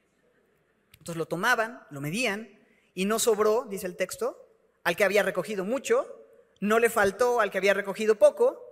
[0.93, 2.59] Entonces lo tomaban, lo medían,
[2.95, 4.37] y no sobró, dice el texto,
[4.85, 6.07] al que había recogido mucho,
[6.61, 8.63] no le faltó al que había recogido poco.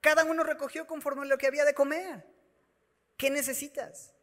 [0.00, 2.26] Cada uno recogió conforme a lo que había de comer.
[3.16, 4.14] ¿Qué necesitas?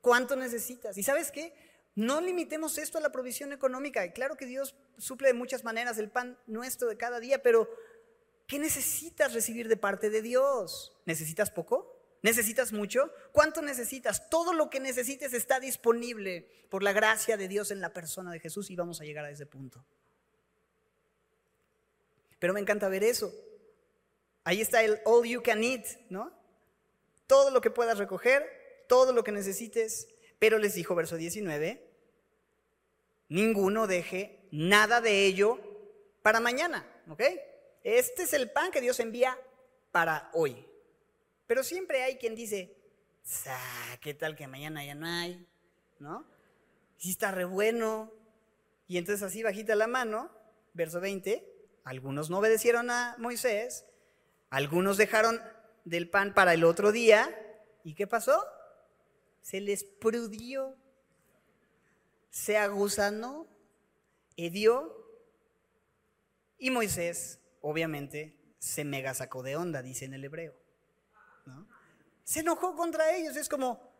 [0.00, 0.96] ¿Cuánto necesitas?
[0.96, 1.54] ¿Y sabes qué?
[1.94, 4.12] No limitemos esto a la provisión económica.
[4.12, 7.68] Claro que Dios suple de muchas maneras el pan nuestro de cada día, pero
[8.46, 10.96] ¿qué necesitas recibir de parte de Dios?
[11.06, 11.94] ¿Necesitas poco?
[12.22, 13.12] ¿Necesitas mucho?
[13.32, 14.30] ¿Cuánto necesitas?
[14.30, 18.40] Todo lo que necesites está disponible por la gracia de Dios en la persona de
[18.40, 19.84] Jesús y vamos a llegar a ese punto.
[22.38, 23.32] Pero me encanta ver eso.
[24.44, 26.32] Ahí está el all you can eat, ¿no?
[27.26, 30.08] Todo lo que puedas recoger, todo lo que necesites.
[30.38, 31.86] Pero les dijo, verso 19,
[33.28, 35.58] ninguno deje nada de ello
[36.22, 37.22] para mañana, ¿ok?
[37.84, 39.38] Este es el pan que Dios envía
[39.92, 40.66] para hoy.
[41.46, 42.74] Pero siempre hay quien dice,
[44.00, 45.46] ¿qué tal que mañana ya no hay?
[45.98, 46.26] ¿No?
[46.96, 48.10] Si está re bueno.
[48.88, 50.30] Y entonces así bajita la mano,
[50.72, 51.46] verso 20,
[51.84, 53.84] algunos no obedecieron a Moisés,
[54.50, 55.40] algunos dejaron
[55.84, 57.30] del pan para el otro día.
[57.82, 58.42] ¿Y qué pasó?
[59.42, 60.76] Se les prudió,
[62.30, 63.46] se aguzanó,
[64.36, 65.02] hedió.
[66.58, 70.54] Y Moisés, obviamente, se mega sacó de onda, dice en el hebreo.
[72.22, 73.36] Se enojó contra ellos.
[73.36, 73.90] Es como,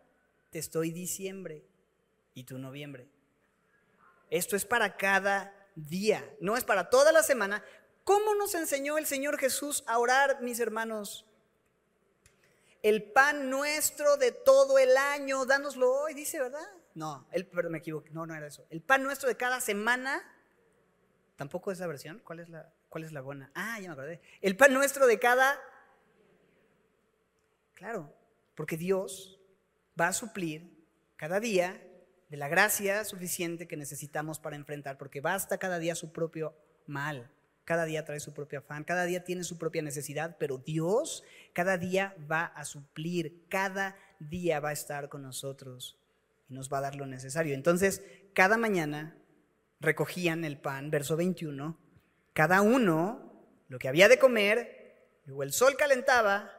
[0.50, 1.64] te estoy diciembre
[2.34, 3.08] y tú noviembre.
[4.30, 7.64] Esto es para cada día, no es para toda la semana.
[8.04, 11.26] ¿Cómo nos enseñó el Señor Jesús a orar, mis hermanos?
[12.82, 16.68] El pan nuestro de todo el año, dánoslo hoy, dice, ¿verdad?
[16.94, 18.66] No, el, me equivoqué, no, no era eso.
[18.68, 20.22] El pan nuestro de cada semana,
[21.36, 22.20] ¿Tampoco esa versión?
[22.24, 23.50] ¿Cuál es la, cuál es la buena?
[23.56, 24.20] Ah, ya me acordé.
[24.40, 25.58] El pan nuestro de cada...
[27.74, 28.14] Claro,
[28.54, 29.40] porque Dios
[30.00, 30.72] va a suplir
[31.16, 31.84] cada día
[32.28, 36.54] de la gracia suficiente que necesitamos para enfrentar, porque basta cada día su propio
[36.86, 37.32] mal,
[37.64, 41.78] cada día trae su propio afán, cada día tiene su propia necesidad, pero Dios cada
[41.78, 45.98] día va a suplir, cada día va a estar con nosotros
[46.48, 47.56] y nos va a dar lo necesario.
[47.56, 48.04] Entonces,
[48.34, 49.16] cada mañana
[49.80, 51.82] recogían el pan, verso 21,
[52.34, 53.32] cada uno
[53.68, 56.52] lo que había de comer, luego el sol calentaba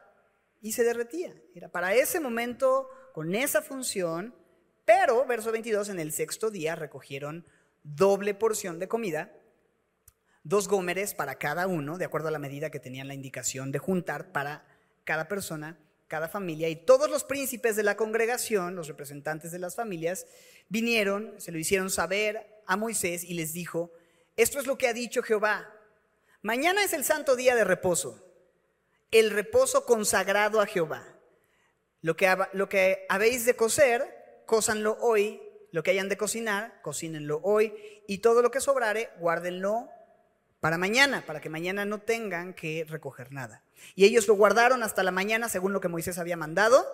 [0.62, 1.36] y se derretía.
[1.54, 4.34] Era para ese momento, con esa función,
[4.86, 7.46] pero, verso 22, en el sexto día recogieron
[7.84, 9.32] doble porción de comida,
[10.44, 13.80] dos gómeres para cada uno, de acuerdo a la medida que tenían la indicación de
[13.80, 14.66] juntar para
[15.04, 19.76] cada persona, cada familia, y todos los príncipes de la congregación, los representantes de las
[19.76, 20.26] familias,
[20.70, 23.92] vinieron, se lo hicieron saber a Moisés y les dijo,
[24.36, 25.72] esto es lo que ha dicho Jehová,
[26.42, 28.26] mañana es el santo día de reposo,
[29.12, 31.16] el reposo consagrado a Jehová.
[32.02, 37.74] Lo que, habéis de cocer, cósanlo hoy, lo que hayan de cocinar, cocínenlo hoy,
[38.08, 39.90] y todo lo que sobrare, guárdenlo
[40.60, 43.64] para mañana, para que mañana no tengan que recoger nada.
[43.96, 46.86] Y ellos lo guardaron hasta la mañana según lo que Moisés había mandado,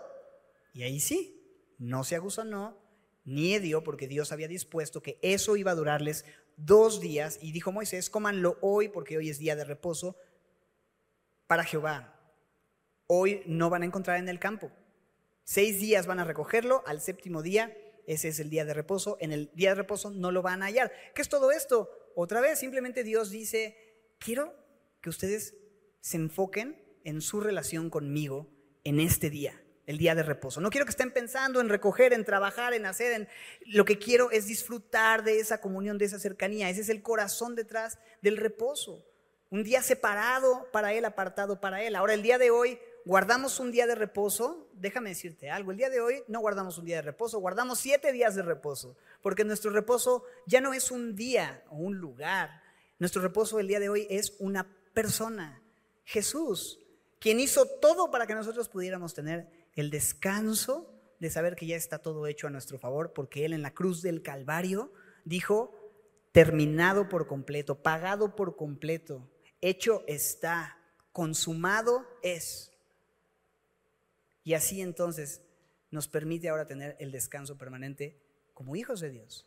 [0.74, 1.44] y ahí sí,
[1.78, 2.78] no se aguzanó,
[3.26, 6.24] ni dio, porque Dios había dispuesto que eso iba a durarles
[6.58, 10.16] dos días, y dijo Moisés, cómanlo hoy, porque hoy es día de reposo
[11.48, 12.20] para Jehová.
[13.08, 14.72] Hoy no van a encontrar en el campo.
[15.44, 17.76] Seis días van a recogerlo, al séptimo día,
[18.08, 20.68] ese es el día de reposo, en el día de reposo no lo van a
[20.68, 20.92] hallar.
[21.14, 21.90] ¿Qué es todo esto?
[22.16, 23.78] Otra vez, simplemente Dios dice,
[24.20, 24.54] quiero
[25.02, 25.56] que ustedes
[26.00, 28.48] se enfoquen en su relación conmigo
[28.84, 30.62] en este día el día de reposo.
[30.62, 33.14] No quiero que estén pensando en recoger, en trabajar, en hacer.
[33.14, 33.28] En...
[33.66, 36.70] Lo que quiero es disfrutar de esa comunión, de esa cercanía.
[36.70, 39.06] Ese es el corazón detrás del reposo.
[39.50, 41.96] Un día separado para Él, apartado para Él.
[41.96, 44.70] Ahora, el día de hoy, guardamos un día de reposo.
[44.74, 45.72] Déjame decirte algo.
[45.72, 48.96] El día de hoy no guardamos un día de reposo, guardamos siete días de reposo.
[49.22, 52.62] Porque nuestro reposo ya no es un día o un lugar.
[53.00, 55.62] Nuestro reposo el día de hoy es una persona.
[56.06, 56.80] Jesús,
[57.20, 62.00] quien hizo todo para que nosotros pudiéramos tener el descanso de saber que ya está
[62.00, 64.92] todo hecho a nuestro favor, porque Él en la cruz del Calvario
[65.24, 65.76] dijo,
[66.32, 69.30] terminado por completo, pagado por completo,
[69.62, 70.78] hecho está,
[71.12, 72.72] consumado es.
[74.44, 75.42] Y así entonces
[75.92, 78.20] nos permite ahora tener el descanso permanente
[78.54, 79.46] como hijos de Dios.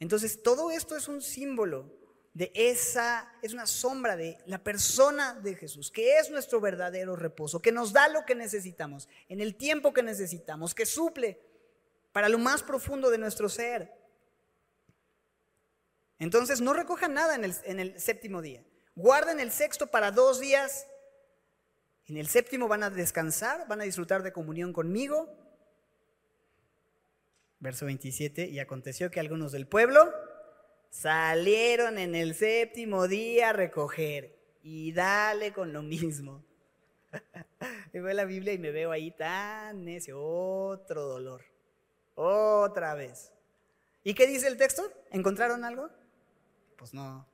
[0.00, 1.90] Entonces, todo esto es un símbolo
[2.34, 7.62] de esa, es una sombra de la persona de Jesús, que es nuestro verdadero reposo,
[7.62, 11.40] que nos da lo que necesitamos, en el tiempo que necesitamos, que suple
[12.10, 13.92] para lo más profundo de nuestro ser.
[16.18, 18.64] Entonces, no recojan nada en el, en el séptimo día.
[18.96, 20.88] Guarden el sexto para dos días.
[22.06, 25.28] En el séptimo van a descansar, van a disfrutar de comunión conmigo.
[27.60, 30.12] Verso 27, y aconteció que algunos del pueblo
[30.94, 36.44] Salieron en el séptimo día a recoger y dale con lo mismo.
[37.92, 41.44] Me veo la Biblia y me veo ahí tan necio, otro dolor,
[42.14, 43.32] otra vez.
[44.04, 44.84] ¿Y qué dice el texto?
[45.10, 45.90] ¿Encontraron algo?
[46.76, 47.28] Pues no.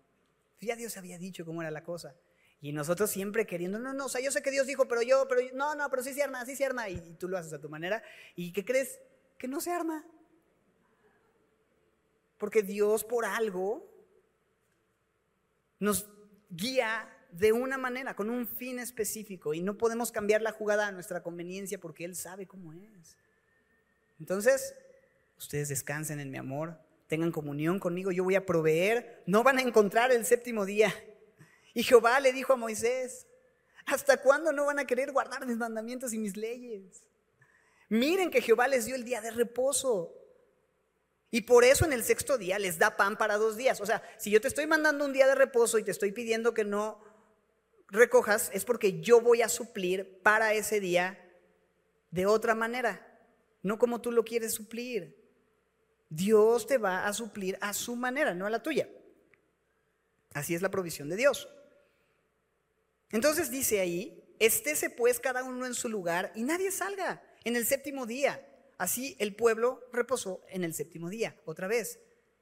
[0.63, 2.17] Ya Dios había dicho cómo era la cosa.
[2.63, 5.29] Y nosotros siempre queriendo, no, no, o sea, yo sé que Dios dijo, pero yo,
[5.29, 6.89] pero no, no, pero sí se arma, sí se arma.
[6.89, 8.03] Y, y tú lo haces a tu manera.
[8.37, 9.01] ¿Y qué crees?
[9.37, 10.07] Que no se arma.
[12.41, 13.87] Porque Dios por algo
[15.79, 16.09] nos
[16.49, 20.91] guía de una manera, con un fin específico, y no podemos cambiar la jugada a
[20.91, 23.19] nuestra conveniencia porque Él sabe cómo es.
[24.19, 24.75] Entonces,
[25.39, 29.63] ustedes descansen en mi amor, tengan comunión conmigo, yo voy a proveer, no van a
[29.63, 30.95] encontrar el séptimo día.
[31.75, 33.27] Y Jehová le dijo a Moisés,
[33.85, 37.03] ¿hasta cuándo no van a querer guardar mis mandamientos y mis leyes?
[37.91, 40.17] Miren que Jehová les dio el día de reposo.
[41.31, 43.81] Y por eso en el sexto día les da pan para dos días.
[43.81, 46.55] O sea, si yo te estoy mandando un día de reposo y te estoy pidiendo
[46.55, 47.03] que no
[47.89, 51.19] recojas, es porque yo voy a suplir para ese día
[52.11, 53.07] de otra manera,
[53.63, 55.21] no como tú lo quieres suplir.
[56.09, 58.89] Dios te va a suplir a su manera, no a la tuya.
[60.33, 61.49] Así es la provisión de Dios.
[63.13, 67.67] Entonces dice ahí, estése pues cada uno en su lugar y nadie salga en el
[67.67, 68.45] séptimo día.
[68.81, 71.37] Así el pueblo reposó en el séptimo día.
[71.45, 72.01] Otra vez,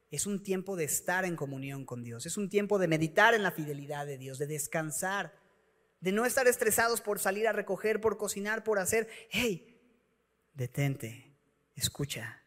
[0.09, 3.43] es un tiempo de estar en comunión con Dios, es un tiempo de meditar en
[3.43, 5.35] la fidelidad de Dios, de descansar,
[6.01, 9.09] de no estar estresados por salir a recoger, por cocinar, por hacer.
[9.31, 9.81] Hey,
[10.55, 11.35] detente,
[11.75, 12.45] escucha.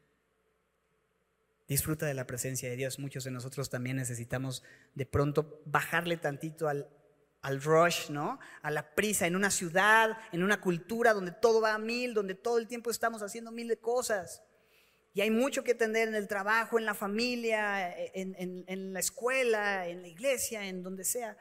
[1.68, 2.98] Disfruta de la presencia de Dios.
[2.98, 4.64] Muchos de nosotros también necesitamos
[4.96, 6.88] de pronto bajarle tantito al,
[7.42, 8.40] al rush, ¿no?
[8.62, 12.36] A la prisa en una ciudad, en una cultura donde todo va a mil, donde
[12.36, 14.44] todo el tiempo estamos haciendo mil de cosas.
[15.14, 20.02] Y hay mucho que atender en el trabajo, en la familia, en, la escuela, en
[20.02, 21.38] la iglesia, en donde sea.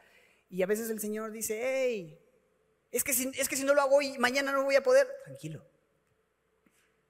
[0.48, 2.18] Y a veces el Señor dice, hey,
[2.90, 5.07] es que, si, es que si no lo hago hoy, mañana no voy a poder.
[5.24, 5.64] Tranquilo.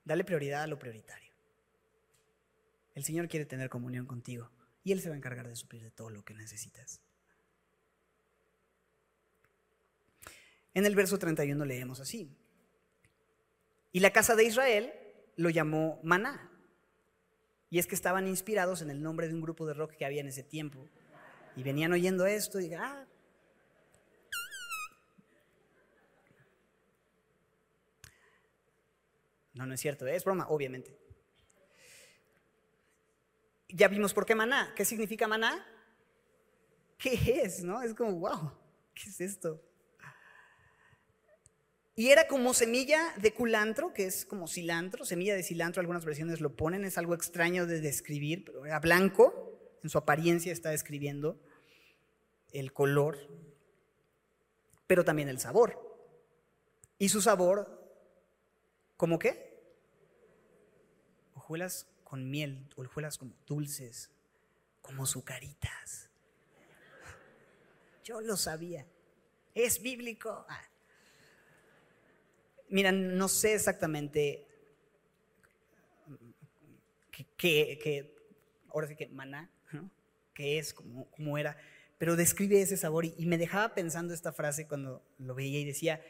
[0.05, 1.33] Dale prioridad a lo prioritario.
[2.95, 4.51] El Señor quiere tener comunión contigo
[4.85, 7.01] y Él se va a encargar de suplir de todo lo que necesitas.
[10.75, 12.31] En el verso 31 leemos así.
[13.93, 14.93] Y la casa de Israel
[15.37, 16.51] lo llamó maná.
[17.71, 20.21] Y es que estaban inspirados en el nombre de un grupo de rock que había
[20.21, 20.89] en ese tiempo.
[21.57, 23.07] Y venían oyendo esto y ah.
[29.55, 30.97] No, no es cierto, es broma, obviamente.
[33.69, 34.73] Ya vimos por qué maná.
[34.75, 35.65] ¿Qué significa maná?
[36.97, 37.63] ¿Qué es?
[37.63, 37.83] ¿No?
[37.83, 38.53] Es como, wow,
[38.95, 39.63] ¿qué es esto?
[42.01, 46.41] Y era como semilla de culantro, que es como cilantro, semilla de cilantro, algunas versiones
[46.41, 51.39] lo ponen, es algo extraño de describir, pero era blanco, en su apariencia está describiendo
[52.53, 53.19] el color,
[54.87, 55.79] pero también el sabor.
[56.97, 57.69] Y su sabor,
[58.97, 59.61] ¿cómo qué?
[61.35, 64.11] Hojuelas con miel, hojuelas como dulces,
[64.81, 66.09] como sucaritas.
[68.05, 68.87] Yo lo sabía.
[69.55, 70.47] Es bíblico.
[70.49, 70.71] Ah.
[72.71, 74.47] Mira, no sé exactamente
[77.37, 78.15] qué,
[78.69, 79.51] ahora sí que maná,
[80.35, 81.57] qué es, cómo, cómo, era,
[81.99, 86.01] pero describe ese sabor y, me dejaba pensando esta frase cuando lo veía y decía,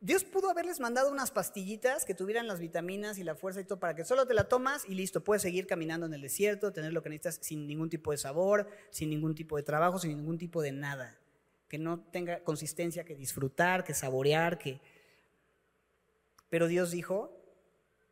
[0.00, 3.78] Dios pudo haberles mandado unas pastillitas que tuvieran las vitaminas y la fuerza y todo
[3.78, 6.92] para que solo te la tomas y listo, puedes seguir caminando en el desierto, tener
[6.92, 10.38] lo que necesitas sin ningún tipo de sabor, sin ningún tipo de trabajo, sin ningún
[10.38, 11.16] tipo de nada,
[11.68, 14.80] que no tenga consistencia que disfrutar, que saborear, que
[16.52, 17.34] pero Dios dijo,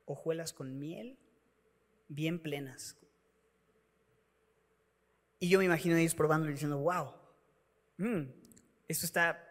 [0.06, 1.18] hojuelas con miel,
[2.08, 2.96] bien plenas.
[5.38, 7.12] Y yo me imagino a ellos probando y diciendo, wow,
[7.98, 8.30] mm,
[8.88, 9.46] esto está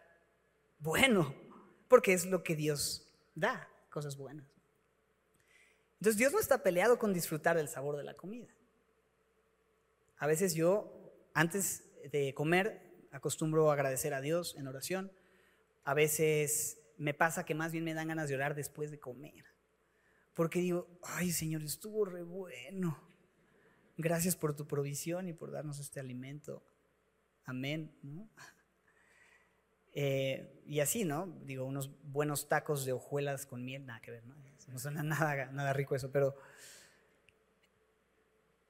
[0.79, 1.35] bueno,
[1.87, 4.47] porque es lo que Dios da, cosas buenas.
[5.99, 8.51] Entonces Dios no está peleado con disfrutar del sabor de la comida.
[10.17, 15.11] A veces yo, antes de comer, acostumbro agradecer a Dios en oración.
[15.83, 19.45] A veces me pasa que más bien me dan ganas de orar después de comer.
[20.33, 22.99] Porque digo, ay Señor, estuvo re bueno.
[23.97, 26.63] Gracias por tu provisión y por darnos este alimento.
[27.45, 27.91] Amén.
[29.91, 31.25] Eh, y así, ¿no?
[31.45, 34.35] Digo, unos buenos tacos de hojuelas con miel, nada que ver, ¿no?
[34.67, 36.37] No suena nada, nada rico eso, pero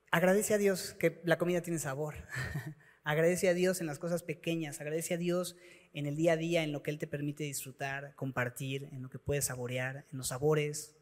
[0.09, 2.15] agradece a Dios que la comida tiene sabor.
[3.09, 5.55] agradece a Dios en las cosas pequeñas, agradece a Dios
[5.93, 9.09] en el día a día, en lo que Él te permite disfrutar, compartir, en lo
[9.09, 10.95] que puedes saborear, en los sabores,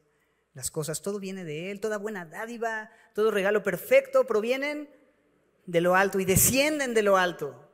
[0.54, 4.90] las cosas, todo viene de Él, toda buena dádiva, todo regalo perfecto provienen
[5.66, 7.70] de lo alto y descienden de lo alto.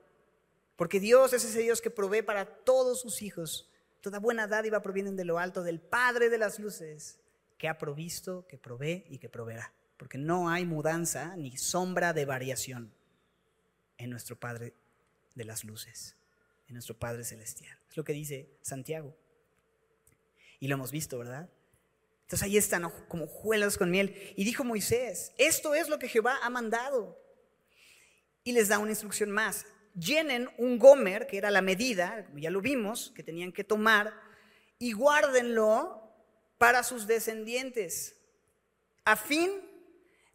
[0.77, 3.69] Porque Dios es ese Dios que provee para todos sus hijos.
[4.01, 7.19] Toda buena dádiva proviene de lo alto, del Padre de las luces,
[7.59, 9.71] que ha provisto, que provee y que proveerá.
[9.95, 12.91] Porque no hay mudanza ni sombra de variación
[14.03, 14.73] en nuestro Padre
[15.35, 16.15] de las luces
[16.67, 17.77] en nuestro Padre Celestial.
[17.89, 19.15] Es lo que dice Santiago.
[20.59, 21.49] Y lo hemos visto, ¿verdad?
[22.21, 24.33] Entonces ahí están como juelas con miel.
[24.35, 27.19] Y dijo Moisés, esto es lo que Jehová ha mandado.
[28.43, 29.65] Y les da una instrucción más.
[29.93, 34.11] Llenen un gomer, que era la medida, ya lo vimos, que tenían que tomar,
[34.79, 36.11] y guárdenlo
[36.57, 38.15] para sus descendientes,
[39.05, 39.51] a fin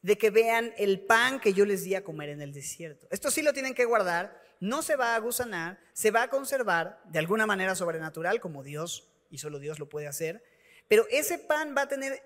[0.03, 3.07] de que vean el pan que yo les di a comer en el desierto.
[3.11, 7.01] Esto sí lo tienen que guardar no se va a gusanar, se va a conservar
[7.05, 10.43] de alguna manera sobrenatural, como Dios, y solo Dios lo puede hacer,
[10.89, 12.23] pero ese pan va a tener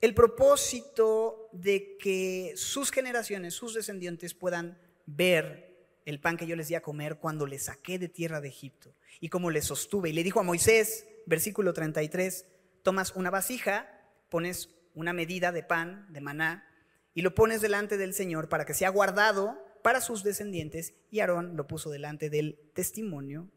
[0.00, 6.68] el propósito de que sus generaciones, sus descendientes puedan ver el pan que yo les
[6.68, 10.10] di a comer cuando les saqué de tierra de Egipto y como les sostuve.
[10.10, 12.46] Y le dijo a Moisés, versículo 33,
[12.82, 13.88] tomas una vasija,
[14.28, 16.68] pones una medida de pan, de maná,
[17.14, 21.56] y lo pones delante del Señor para que sea guardado para sus descendientes y Aarón
[21.56, 23.48] lo puso delante del testimonio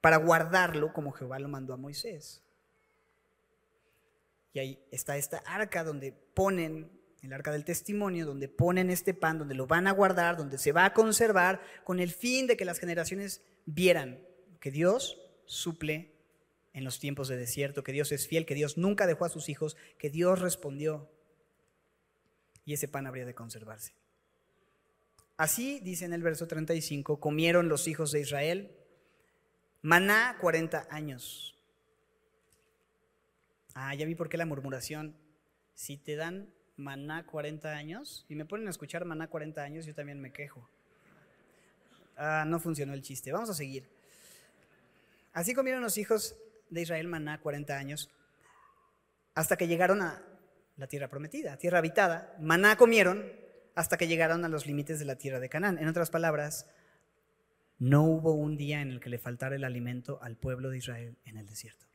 [0.00, 2.42] para guardarlo como Jehová lo mandó a Moisés.
[4.52, 6.90] Y ahí está esta arca donde ponen,
[7.22, 10.72] el arca del testimonio, donde ponen este pan, donde lo van a guardar, donde se
[10.72, 14.20] va a conservar, con el fin de que las generaciones vieran
[14.60, 16.12] que Dios suple
[16.72, 19.48] en los tiempos de desierto, que Dios es fiel, que Dios nunca dejó a sus
[19.48, 21.10] hijos, que Dios respondió
[22.68, 23.94] y ese pan habría de conservarse.
[25.38, 28.76] Así, dice en el verso 35, comieron los hijos de Israel
[29.80, 31.56] maná 40 años.
[33.72, 35.16] Ah, ya vi por qué la murmuración.
[35.74, 39.94] Si te dan maná 40 años y me ponen a escuchar maná 40 años, yo
[39.94, 40.68] también me quejo.
[42.18, 43.32] Ah, no funcionó el chiste.
[43.32, 43.88] Vamos a seguir.
[45.32, 46.36] Así comieron los hijos
[46.68, 48.10] de Israel maná 40 años
[49.34, 50.22] hasta que llegaron a
[50.78, 52.34] la tierra prometida, tierra habitada.
[52.40, 53.30] Maná comieron
[53.74, 55.78] hasta que llegaron a los límites de la tierra de Canaán.
[55.78, 56.66] En otras palabras,
[57.78, 61.18] no hubo un día en el que le faltara el alimento al pueblo de Israel
[61.24, 61.86] en el desierto.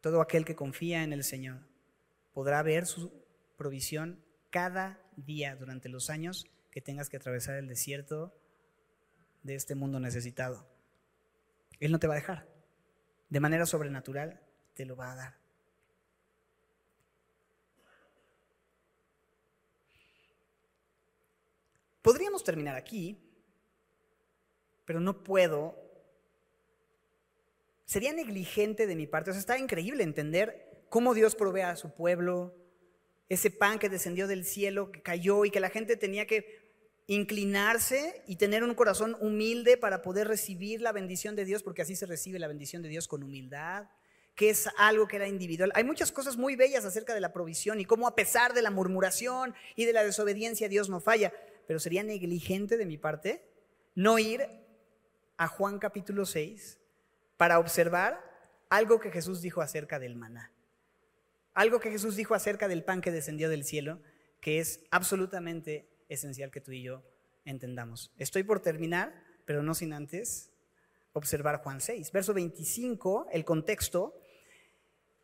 [0.00, 1.60] Todo aquel que confía en el Señor
[2.32, 3.12] podrá ver su
[3.56, 8.34] provisión cada día durante los años que tengas que atravesar el desierto
[9.42, 10.68] de este mundo necesitado.
[11.80, 12.57] Él no te va a dejar.
[13.28, 14.40] De manera sobrenatural
[14.74, 15.38] te lo va a dar.
[22.02, 23.18] Podríamos terminar aquí,
[24.84, 25.76] pero no puedo.
[27.84, 29.30] Sería negligente de mi parte.
[29.30, 32.54] O sea, está increíble entender cómo Dios provee a su pueblo,
[33.28, 36.67] ese pan que descendió del cielo, que cayó y que la gente tenía que
[37.08, 41.96] inclinarse y tener un corazón humilde para poder recibir la bendición de Dios, porque así
[41.96, 43.88] se recibe la bendición de Dios con humildad,
[44.34, 45.72] que es algo que era individual.
[45.74, 48.70] Hay muchas cosas muy bellas acerca de la provisión y cómo a pesar de la
[48.70, 51.32] murmuración y de la desobediencia Dios no falla,
[51.66, 53.42] pero sería negligente de mi parte
[53.94, 54.46] no ir
[55.38, 56.78] a Juan capítulo 6
[57.38, 58.22] para observar
[58.68, 60.52] algo que Jesús dijo acerca del maná.
[61.54, 63.98] Algo que Jesús dijo acerca del pan que descendió del cielo,
[64.40, 67.02] que es absolutamente esencial que tú y yo
[67.44, 68.12] entendamos.
[68.18, 70.50] Estoy por terminar, pero no sin antes
[71.12, 72.12] observar Juan 6.
[72.12, 74.20] Verso 25, el contexto.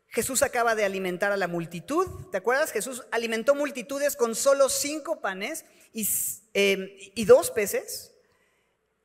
[0.07, 2.29] Jesús acaba de alimentar a la multitud.
[2.31, 2.71] ¿Te acuerdas?
[2.71, 6.07] Jesús alimentó multitudes con solo cinco panes y,
[6.53, 8.13] eh, y dos peces.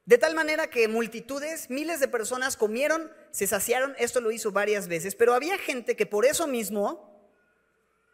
[0.04, 3.94] De tal manera que multitudes, miles de personas comieron, se saciaron.
[3.98, 5.14] Esto lo hizo varias veces.
[5.14, 7.10] Pero había gente que por eso mismo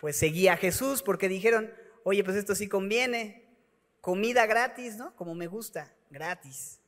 [0.00, 1.72] pues seguía a Jesús porque dijeron,
[2.04, 3.45] oye, pues esto sí conviene,
[4.06, 5.16] comida gratis, ¿no?
[5.16, 6.78] Como me gusta, gratis.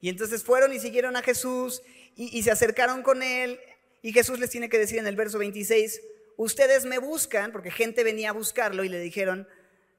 [0.00, 1.82] Y entonces fueron y siguieron a Jesús
[2.16, 3.60] y, se acercaron con él
[4.02, 6.02] y Jesús les tiene que decir en el verso 26,
[6.36, 9.46] ustedes me buscan, porque gente venía a buscarlo y le dijeron,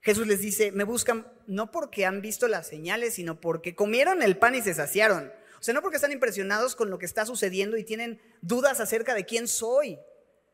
[0.02, 4.36] Jesús les dice, me buscan no porque han visto las señales, sino porque comieron el
[4.36, 5.32] pan y se saciaron.
[5.62, 9.16] O sea, no porque están impresionados con lo que está sucediendo y tienen dudas acerca
[9.16, 9.98] de quién soy,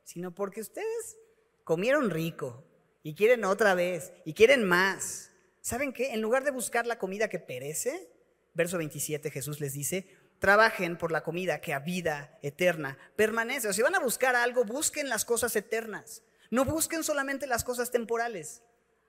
[0.04, 1.18] sino porque ustedes
[1.64, 2.64] comieron rico
[3.02, 5.29] y quieren otra vez y quieren más.
[5.70, 6.16] ¿Saben qué?
[6.16, 8.12] En lugar de buscar la comida que perece,
[8.56, 10.08] verso 27 Jesús les dice,
[10.40, 13.68] trabajen por la comida que a vida eterna permanece.
[13.68, 16.24] O si van a buscar algo, busquen las cosas eternas.
[16.50, 18.64] No busquen solamente las cosas temporales.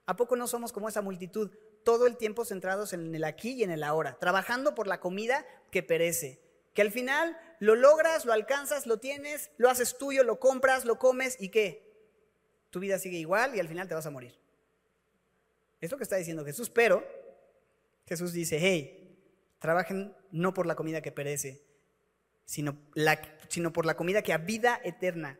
[0.04, 1.50] ¿A poco no somos como esa multitud?
[1.82, 5.46] Todo el tiempo centrados en el aquí y en el ahora, trabajando por la comida
[5.70, 6.42] que perece.
[6.74, 10.98] Que al final lo logras, lo alcanzas, lo tienes, lo haces tuyo, lo compras, lo
[10.98, 11.90] comes y qué?
[12.70, 14.39] tu vida sigue igual y al final te vas a morir.
[15.80, 17.04] Es lo que está diciendo Jesús, pero
[18.06, 19.18] Jesús dice, hey,
[19.58, 21.62] trabajen no por la comida que perece,
[22.44, 22.78] sino,
[23.48, 25.38] sino por la comida que a vida eterna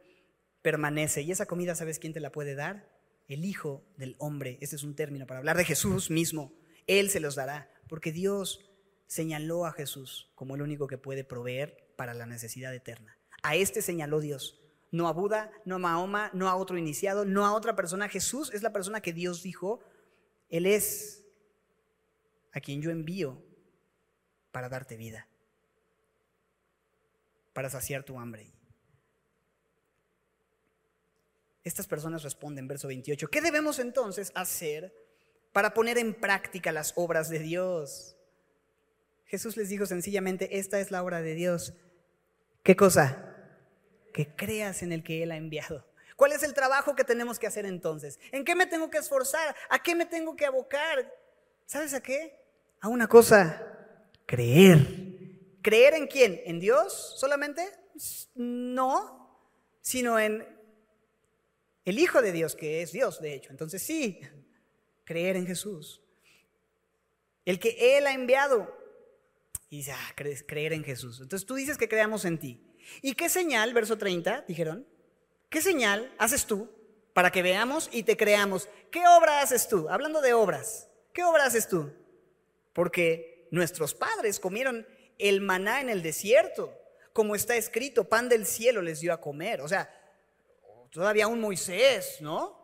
[0.63, 1.23] permanece.
[1.23, 2.89] Y esa comida, ¿sabes quién te la puede dar?
[3.29, 4.59] El Hijo del Hombre.
[4.61, 6.53] Ese es un término para hablar de Jesús mismo.
[6.87, 8.71] Él se los dará, porque Dios
[9.07, 13.19] señaló a Jesús como el único que puede proveer para la necesidad eterna.
[13.43, 14.61] A este señaló Dios
[14.93, 18.09] no a Buda, no a Mahoma, no a otro iniciado, no a otra persona.
[18.09, 19.81] Jesús es la persona que Dios dijo,
[20.51, 21.25] Él es
[22.53, 23.43] a quien yo envío
[24.53, 25.29] para darte vida,
[27.53, 28.53] para saciar tu hambre.
[31.63, 34.95] Estas personas responden, verso 28, ¿qué debemos entonces hacer
[35.53, 38.17] para poner en práctica las obras de Dios?
[39.27, 41.75] Jesús les dijo sencillamente, esta es la obra de Dios.
[42.63, 43.31] ¿Qué cosa?
[44.13, 45.87] que creas en el que Él ha enviado.
[46.21, 48.21] ¿Cuál es el trabajo que tenemos que hacer entonces?
[48.31, 49.57] ¿En qué me tengo que esforzar?
[49.71, 51.11] ¿A qué me tengo que abocar?
[51.65, 52.39] ¿Sabes a qué?
[52.83, 54.87] A una cosa, creer.
[55.63, 56.43] ¿Creer en quién?
[56.45, 57.67] ¿En Dios solamente?
[58.35, 59.41] No,
[59.81, 60.47] sino en
[61.87, 63.51] el Hijo de Dios, que es Dios, de hecho.
[63.51, 64.21] Entonces sí,
[65.05, 66.03] creer en Jesús.
[67.47, 68.77] El que Él ha enviado.
[69.71, 71.19] Y dice, ah, creer en Jesús.
[71.23, 72.63] Entonces tú dices que creamos en ti.
[73.01, 74.87] ¿Y qué señal, verso 30, dijeron?
[75.51, 76.71] ¿Qué señal haces tú
[77.13, 78.69] para que veamos y te creamos?
[78.93, 79.89] ¿Qué obra haces tú?
[79.89, 81.93] Hablando de obras, ¿qué obra haces tú?
[82.73, 84.87] Porque nuestros padres comieron
[85.19, 86.73] el maná en el desierto,
[87.13, 89.61] como está escrito, pan del cielo les dio a comer.
[89.61, 89.93] O sea,
[90.91, 92.57] todavía un Moisés, ¿no?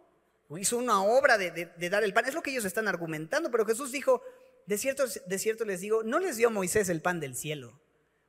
[0.56, 2.26] Hizo una obra de, dar el pan.
[2.26, 4.22] Es lo que ellos están argumentando, pero Jesús dijo,
[4.66, 7.80] de cierto, de cierto les digo, no les dio Moisés el pan del cielo.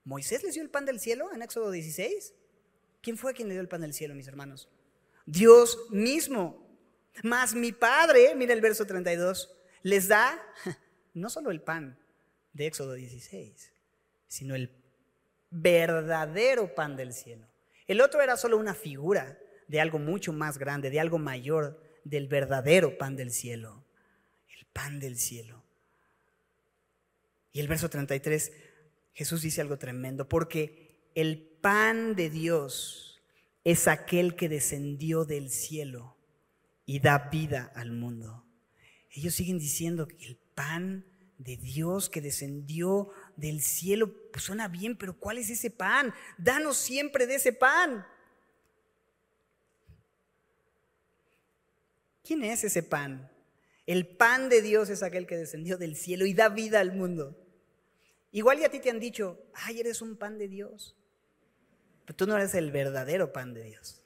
[0.03, 2.33] ¿Moisés les dio el pan del cielo en Éxodo 16?
[3.01, 4.69] ¿Quién fue quien le dio el pan del cielo, mis hermanos?
[5.25, 6.65] Dios mismo.
[7.23, 10.39] Más mi Padre, mira el verso 32, les da
[11.13, 11.97] no solo el pan
[12.53, 13.71] de Éxodo 16,
[14.27, 14.71] sino el
[15.49, 17.47] verdadero pan del cielo.
[17.87, 19.37] El otro era solo una figura
[19.67, 23.83] de algo mucho más grande, de algo mayor, del verdadero pan del cielo.
[24.49, 25.63] El pan del cielo.
[27.51, 28.51] Y el verso 33,
[29.13, 30.86] Jesús dice algo tremendo, porque
[31.17, 33.23] el pan de Dios
[33.63, 36.15] es aquel que descendió del cielo
[36.85, 38.45] y da vida al mundo.
[39.09, 41.07] Ellos siguen diciendo que el pan
[41.39, 46.13] de Dios que descendió del cielo, pues suena bien, pero ¿cuál es ese pan?
[46.37, 48.05] Danos siempre de ese pan.
[52.23, 53.31] ¿Quién es ese pan?
[53.87, 57.35] El pan de Dios es aquel que descendió del cielo y da vida al mundo.
[58.31, 60.95] Igual y a ti te han dicho, ay, eres un pan de Dios.
[62.15, 64.01] Tú no eres el verdadero pan de Dios.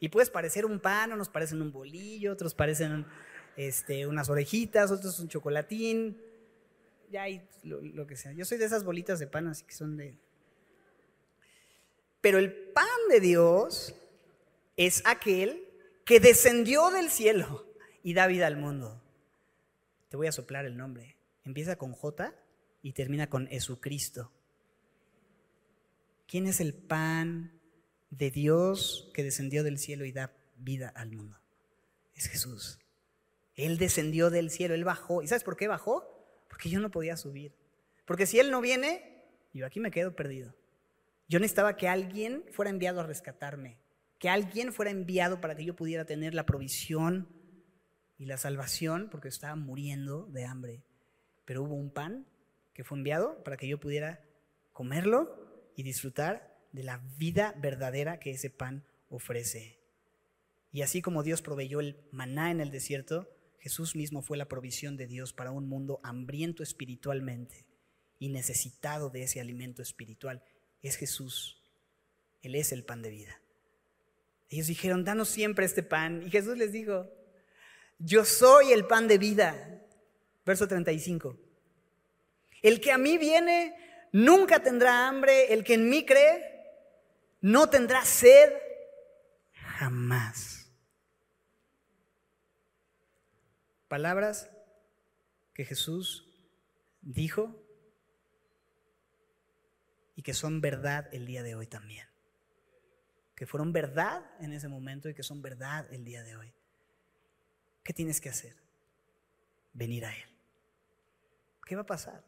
[0.00, 3.06] Y puedes parecer un pan, unos parecen un bolillo, otros parecen
[3.56, 6.20] este, unas orejitas, otros un chocolatín.
[7.10, 8.32] Ya hay lo, lo que sea.
[8.32, 10.16] Yo soy de esas bolitas de pan, así que son de...
[12.20, 13.94] Pero el pan de Dios
[14.76, 15.68] es aquel
[16.04, 17.66] que descendió del cielo
[18.02, 19.02] y da vida al mundo.
[20.08, 21.16] Te voy a soplar el nombre.
[21.44, 22.34] Empieza con J
[22.82, 24.30] y termina con Jesucristo.
[26.26, 27.60] ¿Quién es el pan
[28.10, 31.38] de Dios que descendió del cielo y da vida al mundo?
[32.14, 32.78] Es Jesús.
[33.54, 35.22] Él descendió del cielo, Él bajó.
[35.22, 36.46] ¿Y sabes por qué bajó?
[36.48, 37.54] Porque yo no podía subir.
[38.04, 40.54] Porque si Él no viene, yo aquí me quedo perdido.
[41.28, 43.78] Yo necesitaba que alguien fuera enviado a rescatarme
[44.24, 47.28] que alguien fuera enviado para que yo pudiera tener la provisión
[48.16, 50.82] y la salvación, porque estaba muriendo de hambre.
[51.44, 52.26] Pero hubo un pan
[52.72, 54.24] que fue enviado para que yo pudiera
[54.72, 55.43] comerlo
[55.76, 59.78] y disfrutar de la vida verdadera que ese pan ofrece.
[60.72, 64.96] Y así como Dios proveyó el maná en el desierto, Jesús mismo fue la provisión
[64.96, 67.64] de Dios para un mundo hambriento espiritualmente
[68.18, 70.42] y necesitado de ese alimento espiritual.
[70.82, 71.62] Es Jesús.
[72.42, 73.40] Él es el pan de vida.
[74.50, 76.22] Ellos dijeron, danos siempre este pan.
[76.26, 77.08] Y Jesús les dijo,
[77.98, 79.80] yo soy el pan de vida.
[80.44, 81.38] Verso 35.
[82.62, 83.74] El que a mí viene
[84.14, 86.42] nunca tendrá hambre, el que en mí cree
[87.42, 88.50] no tendrá sed
[89.52, 90.72] jamás.
[93.88, 94.50] Palabras
[95.52, 96.26] que Jesús
[97.02, 97.62] dijo
[100.16, 102.14] y que son verdad el día de hoy también
[103.34, 106.52] que fueron verdad en ese momento y que son verdad el día de hoy.
[107.82, 108.56] ¿Qué tienes que hacer?
[109.72, 110.28] Venir a Él.
[111.66, 112.22] ¿Qué va a pasar?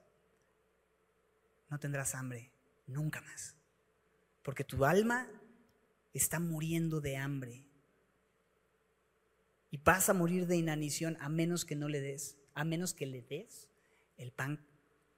[1.69, 2.53] No tendrás hambre
[2.87, 3.57] nunca más,
[4.43, 5.29] porque tu alma
[6.13, 7.67] está muriendo de hambre
[9.71, 13.07] y vas a morir de inanición a menos que no le des, a menos que
[13.07, 13.69] le des
[14.17, 14.65] el pan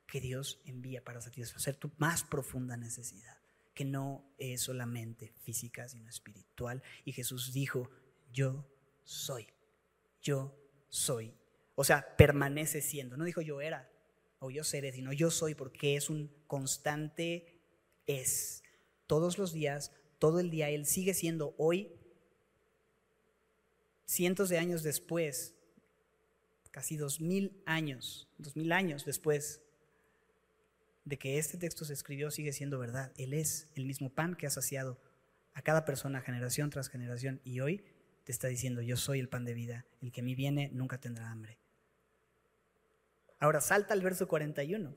[0.06, 3.38] que Dios envía para satisfacer tu más profunda necesidad
[3.78, 6.82] que no es solamente física, sino espiritual.
[7.04, 7.88] Y Jesús dijo,
[8.32, 8.68] yo
[9.04, 9.46] soy,
[10.20, 10.52] yo
[10.88, 11.32] soy.
[11.76, 13.16] O sea, permanece siendo.
[13.16, 13.88] No dijo yo era
[14.40, 17.60] o yo seré, sino yo soy porque es un constante
[18.06, 18.62] es.
[19.06, 21.92] Todos los días, todo el día, Él sigue siendo hoy,
[24.04, 25.54] cientos de años después,
[26.70, 29.60] casi dos mil años, dos mil años después
[31.04, 33.12] de que este texto se escribió sigue siendo verdad.
[33.16, 35.00] Él es el mismo pan que ha saciado
[35.54, 37.84] a cada persona generación tras generación y hoy
[38.24, 41.00] te está diciendo, yo soy el pan de vida, el que a mí viene nunca
[41.00, 41.57] tendrá hambre.
[43.38, 44.96] Ahora salta al verso 41.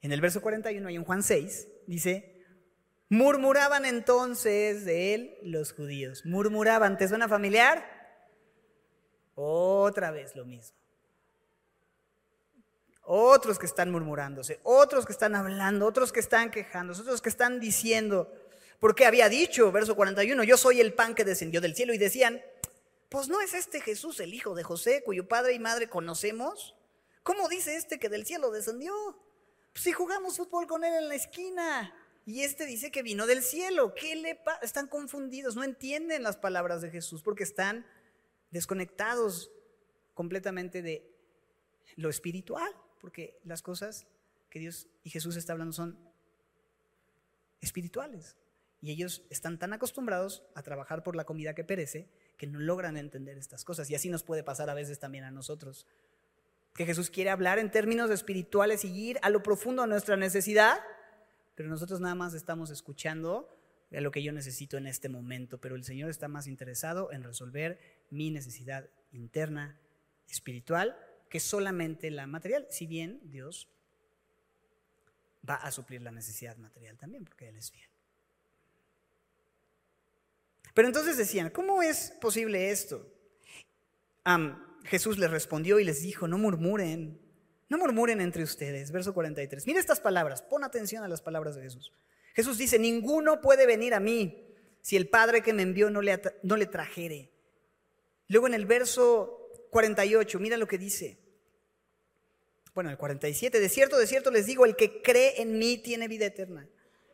[0.00, 2.44] En el verso 41 y en Juan 6 dice,
[3.08, 6.24] murmuraban entonces de él los judíos.
[6.24, 7.84] Murmuraban, ¿te suena familiar?
[9.34, 10.82] Otra vez lo mismo
[13.04, 17.60] otros que están murmurándose, otros que están hablando, otros que están quejándose, otros que están
[17.60, 18.32] diciendo,
[18.78, 22.40] porque había dicho, verso 41, yo soy el pan que descendió del cielo, y decían,
[23.12, 26.74] pues no es este Jesús el hijo de José, cuyo padre y madre conocemos.
[27.22, 28.94] ¿Cómo dice este que del cielo descendió?
[29.72, 31.94] Pues si jugamos fútbol con él en la esquina.
[32.24, 33.94] Y este dice que vino del cielo.
[33.94, 34.60] ¿Qué le pasa?
[34.62, 37.86] Están confundidos, no entienden las palabras de Jesús porque están
[38.50, 39.50] desconectados
[40.14, 41.06] completamente de
[41.96, 44.06] lo espiritual porque las cosas
[44.48, 45.98] que Dios y Jesús está hablando son
[47.60, 48.36] espirituales.
[48.80, 52.08] Y ellos están tan acostumbrados a trabajar por la comida que perece
[52.42, 53.88] que no logran entender estas cosas.
[53.88, 55.86] Y así nos puede pasar a veces también a nosotros.
[56.74, 60.80] Que Jesús quiere hablar en términos espirituales y ir a lo profundo de nuestra necesidad,
[61.54, 63.48] pero nosotros nada más estamos escuchando
[63.90, 65.58] de lo que yo necesito en este momento.
[65.58, 67.78] Pero el Señor está más interesado en resolver
[68.10, 69.78] mi necesidad interna,
[70.28, 70.96] espiritual,
[71.28, 73.68] que solamente la material, si bien Dios
[75.48, 77.91] va a suplir la necesidad material también, porque Él es fiel.
[80.74, 83.06] Pero entonces decían, ¿cómo es posible esto?
[84.84, 87.20] Jesús les respondió y les dijo, no murmuren,
[87.68, 88.90] no murmuren entre ustedes.
[88.90, 89.66] Verso 43.
[89.66, 91.92] Mira estas palabras, pon atención a las palabras de Jesús.
[92.34, 94.46] Jesús dice, ninguno puede venir a mí
[94.80, 97.30] si el Padre que me envió no le, no le trajere.
[98.28, 101.18] Luego en el verso 48, mira lo que dice.
[102.74, 106.08] Bueno, el 47, de cierto, de cierto les digo, el que cree en mí tiene
[106.08, 106.66] vida eterna.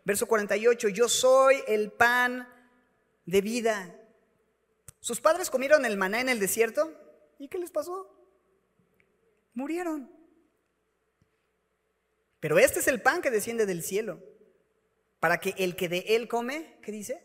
[0.04, 2.48] Verso 48, yo soy el pan
[3.28, 3.94] de vida.
[5.00, 6.92] Sus padres comieron el maná en el desierto.
[7.38, 8.08] ¿Y qué les pasó?
[9.54, 10.10] Murieron.
[12.40, 14.22] Pero este es el pan que desciende del cielo,
[15.20, 17.22] para que el que de él come, ¿qué dice?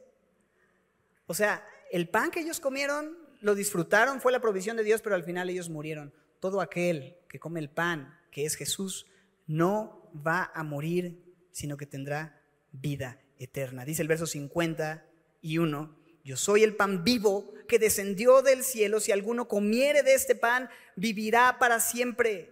[1.27, 5.15] O sea, el pan que ellos comieron, lo disfrutaron, fue la provisión de Dios, pero
[5.15, 6.13] al final ellos murieron.
[6.39, 9.05] Todo aquel que come el pan, que es Jesús,
[9.47, 12.41] no va a morir, sino que tendrá
[12.71, 13.85] vida eterna.
[13.85, 15.05] Dice el verso 50
[15.43, 20.13] y uno, yo soy el pan vivo que descendió del cielo, si alguno comiere de
[20.13, 22.49] este pan, vivirá para siempre.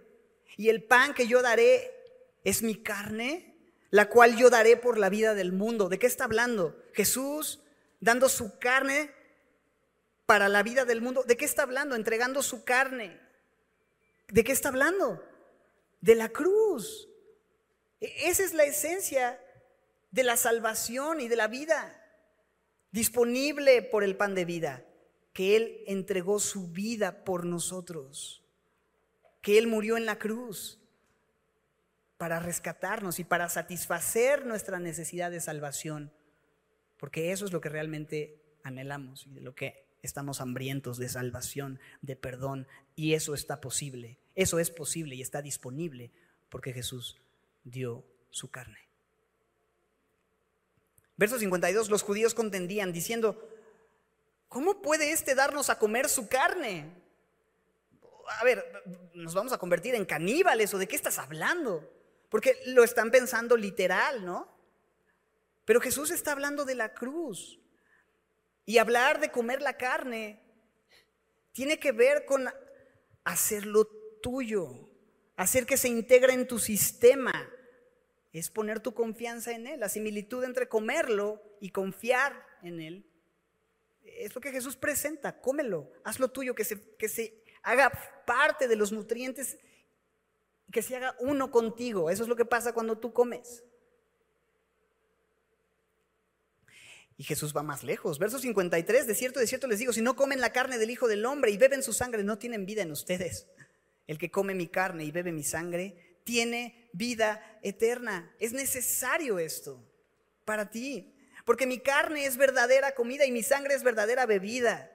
[0.58, 1.90] Y el pan que yo daré
[2.44, 3.56] es mi carne,
[3.88, 5.88] la cual yo daré por la vida del mundo.
[5.88, 6.76] ¿De qué está hablando?
[6.92, 7.60] Jesús
[7.98, 9.10] dando su carne
[10.26, 11.22] para la vida del mundo.
[11.22, 11.96] ¿De qué está hablando?
[11.96, 13.18] Entregando su carne.
[14.28, 15.24] ¿De qué está hablando?
[16.02, 17.08] De la cruz.
[18.00, 19.40] E-, esa es la esencia
[20.10, 21.98] de la salvación y de la vida
[22.92, 24.84] disponible por el pan de vida,
[25.32, 28.44] que Él entregó su vida por nosotros,
[29.40, 30.78] que Él murió en la cruz
[32.18, 36.12] para rescatarnos y para satisfacer nuestra necesidad de salvación,
[36.98, 41.80] porque eso es lo que realmente anhelamos y de lo que estamos hambrientos de salvación,
[42.00, 46.12] de perdón, y eso está posible, eso es posible y está disponible
[46.48, 47.16] porque Jesús
[47.64, 48.81] dio su carne.
[51.16, 53.48] Verso 52, los judíos contendían diciendo,
[54.48, 56.92] ¿cómo puede éste darnos a comer su carne?
[58.40, 58.64] A ver,
[59.14, 61.90] ¿nos vamos a convertir en caníbales o de qué estás hablando?
[62.28, 64.48] Porque lo están pensando literal, ¿no?
[65.64, 67.60] Pero Jesús está hablando de la cruz.
[68.64, 70.40] Y hablar de comer la carne
[71.52, 72.48] tiene que ver con
[73.24, 73.86] hacerlo
[74.22, 74.88] tuyo,
[75.36, 77.50] hacer que se integre en tu sistema,
[78.32, 79.80] es poner tu confianza en Él.
[79.80, 83.06] La similitud entre comerlo y confiar en Él
[84.02, 85.40] es lo que Jesús presenta.
[85.40, 87.92] Cómelo, hazlo tuyo, que se, que se haga
[88.26, 89.58] parte de los nutrientes,
[90.70, 92.10] que se haga uno contigo.
[92.10, 93.64] Eso es lo que pasa cuando tú comes.
[97.18, 98.18] Y Jesús va más lejos.
[98.18, 101.06] Verso 53, de cierto, de cierto les digo, si no comen la carne del Hijo
[101.06, 103.46] del Hombre y beben su sangre, no tienen vida en ustedes.
[104.06, 108.34] El que come mi carne y bebe mi sangre, tiene vida eterna.
[108.38, 109.82] Es necesario esto
[110.44, 111.14] para ti,
[111.44, 114.90] porque mi carne es verdadera comida y mi sangre es verdadera bebida.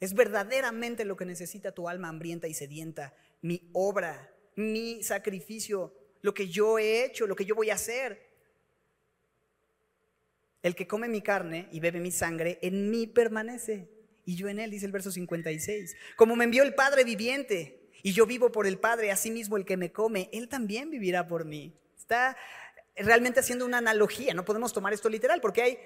[0.00, 6.34] Es verdaderamente lo que necesita tu alma hambrienta y sedienta, mi obra, mi sacrificio, lo
[6.34, 8.26] que yo he hecho, lo que yo voy a hacer.
[10.62, 13.88] El que come mi carne y bebe mi sangre, en mí permanece.
[14.24, 15.96] Y yo en él, dice el verso 56.
[16.16, 19.76] Como me envió el Padre viviente, y yo vivo por el Padre, asimismo el que
[19.76, 21.72] me come, Él también vivirá por mí.
[21.96, 22.36] Está
[22.96, 25.78] realmente haciendo una analogía, no podemos tomar esto literal, porque hay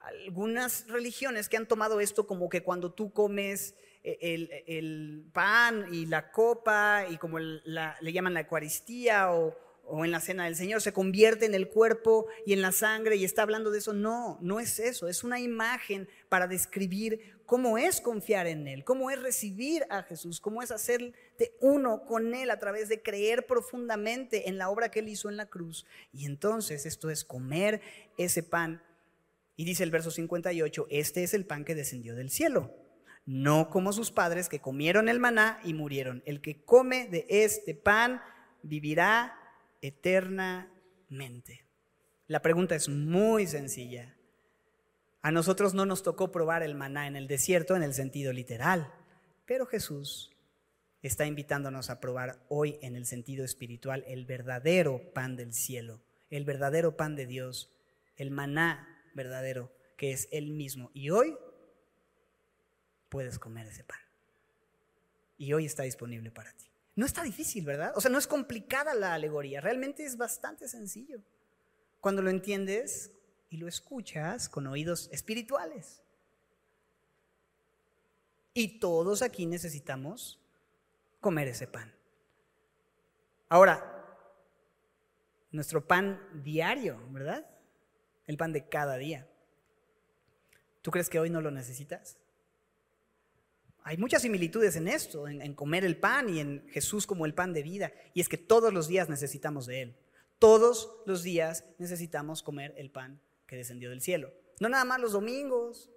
[0.00, 6.06] algunas religiones que han tomado esto como que cuando tú comes eh, el, pan y
[6.06, 10.80] la copa y como le llaman la Eucaristía o, o en la cena del Señor,
[10.80, 13.92] se convierte en el cuerpo y en la sangre y está hablando de eso.
[13.92, 19.10] No, no es eso, es una imagen para describir cómo es confiar en Él, cómo
[19.10, 24.48] es recibir a Jesús, cómo es hacerte uno con Él a través de creer profundamente
[24.48, 25.84] en la obra que Él hizo en la cruz.
[26.14, 27.82] Y entonces esto es comer
[28.16, 28.82] ese pan.
[29.54, 32.74] Y dice el verso 58, este es el pan que descendió del cielo.
[33.26, 36.22] No como sus padres que comieron el maná y murieron.
[36.24, 38.22] El que come de este pan
[38.62, 39.38] vivirá
[39.82, 41.66] eternamente.
[42.28, 44.16] La pregunta es muy sencilla.
[45.22, 48.92] A nosotros no nos tocó probar el maná en el desierto en el sentido literal,
[49.46, 50.30] pero Jesús
[51.00, 56.00] está invitándonos a probar hoy en el sentido espiritual el verdadero pan del cielo,
[56.30, 57.72] el verdadero pan de Dios
[58.16, 60.90] el maná verdadero, que es Él mismo.
[60.94, 61.36] Y hoy
[63.08, 63.98] puedes comer ese pan.
[65.38, 66.66] Y hoy está disponible para ti.
[66.94, 67.92] No está difícil, ¿verdad?
[67.96, 71.20] O sea, no es complicada la alegoría, realmente es bastante sencillo.
[72.00, 73.12] Cuando lo entiendes
[73.52, 76.00] y lo escuchas con oídos espirituales.
[78.54, 80.40] Y todos aquí necesitamos
[81.20, 81.92] comer ese pan.
[83.50, 84.06] Ahora,
[85.50, 87.46] nuestro pan diario, ¿verdad?
[88.26, 89.28] El pan de cada día.
[90.80, 92.16] ¿Tú crees que hoy no lo necesitas?
[93.82, 97.52] Hay muchas similitudes en esto, en, comer el pan y en Jesús como el pan
[97.52, 97.92] de vida.
[98.14, 99.96] Y es que todos los días necesitamos de Él.
[100.38, 103.20] Todos los días necesitamos comer el pan
[103.52, 104.32] que descendió del cielo.
[104.60, 105.90] No nada más los domingos,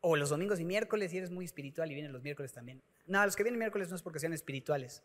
[0.00, 2.80] o los domingos y miércoles, si eres muy espiritual y vienen los miércoles también.
[3.08, 5.02] No, los que vienen miércoles no es porque sean espirituales.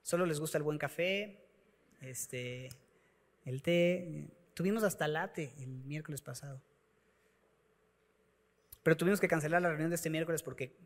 [0.00, 1.44] Solo les gusta el buen café,
[2.00, 2.70] este,
[3.44, 4.30] el té.
[4.54, 6.62] Tuvimos hasta late el miércoles pasado.
[8.82, 10.78] Pero tuvimos que cancelar la reunión de este miércoles porque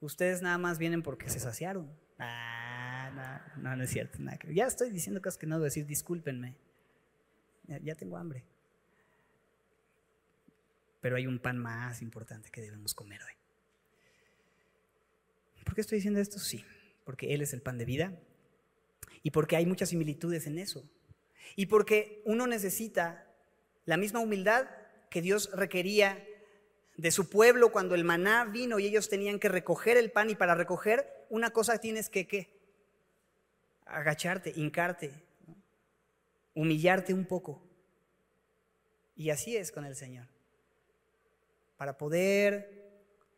[0.00, 1.94] ustedes nada más vienen porque se saciaron.
[2.18, 4.18] Ah, no, no, es cierto.
[4.50, 6.56] Ya estoy diciendo cosas que no debo decir, discúlpenme.
[7.82, 8.46] ya tengo hambre.
[11.00, 13.34] Pero hay un pan más importante que debemos comer hoy.
[15.64, 16.38] ¿Por qué estoy diciendo esto?
[16.38, 16.64] Sí,
[17.04, 18.18] porque Él es el pan de vida
[19.22, 20.88] y porque hay muchas similitudes en eso.
[21.56, 23.26] Y porque uno necesita
[23.84, 24.68] la misma humildad
[25.10, 26.24] que Dios requería
[26.96, 30.34] de su pueblo cuando el maná vino y ellos tenían que recoger el pan y
[30.34, 32.58] para recoger una cosa tienes que ¿qué?
[33.86, 35.12] agacharte, hincarte,
[36.54, 37.62] humillarte un poco.
[39.14, 40.26] Y así es con el Señor.
[41.78, 42.78] Para poder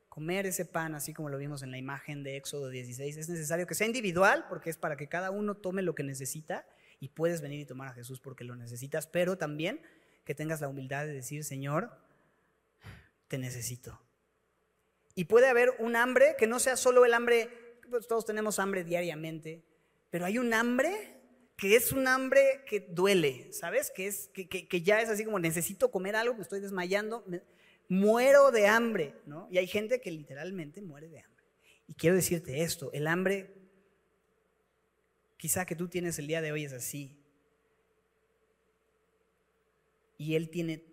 [0.09, 3.66] comer ese pan, así como lo vimos en la imagen de Éxodo 16, es necesario
[3.68, 6.66] que sea individual, porque es para que cada uno tome lo que necesita
[6.99, 9.80] y puedes venir y tomar a Jesús porque lo necesitas, pero también
[10.24, 11.97] que tengas la humildad de decir, Señor,
[13.28, 14.03] te necesito.
[15.14, 18.84] Y puede haber un hambre que no sea solo el hambre, pues todos tenemos hambre
[18.84, 19.62] diariamente,
[20.11, 21.20] pero hay un hambre
[21.57, 23.91] que es un hambre que duele, ¿sabes?
[23.91, 27.24] Que, es, que, ya es así como necesito comer algo, me estoy desmayando,
[27.91, 29.49] muero de hambre, ¿no?
[29.51, 31.45] Y hay gente que literalmente muere de hambre.
[31.88, 33.53] Y quiero decirte esto, el hambre
[35.36, 37.18] quizá que tú tienes el día de hoy es así.
[40.16, 40.84] Y Él tiene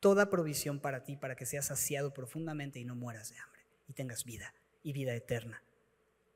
[0.00, 3.92] toda provisión para ti, para que seas saciado profundamente y no mueras de hambre y
[3.92, 5.62] tengas vida y vida eterna.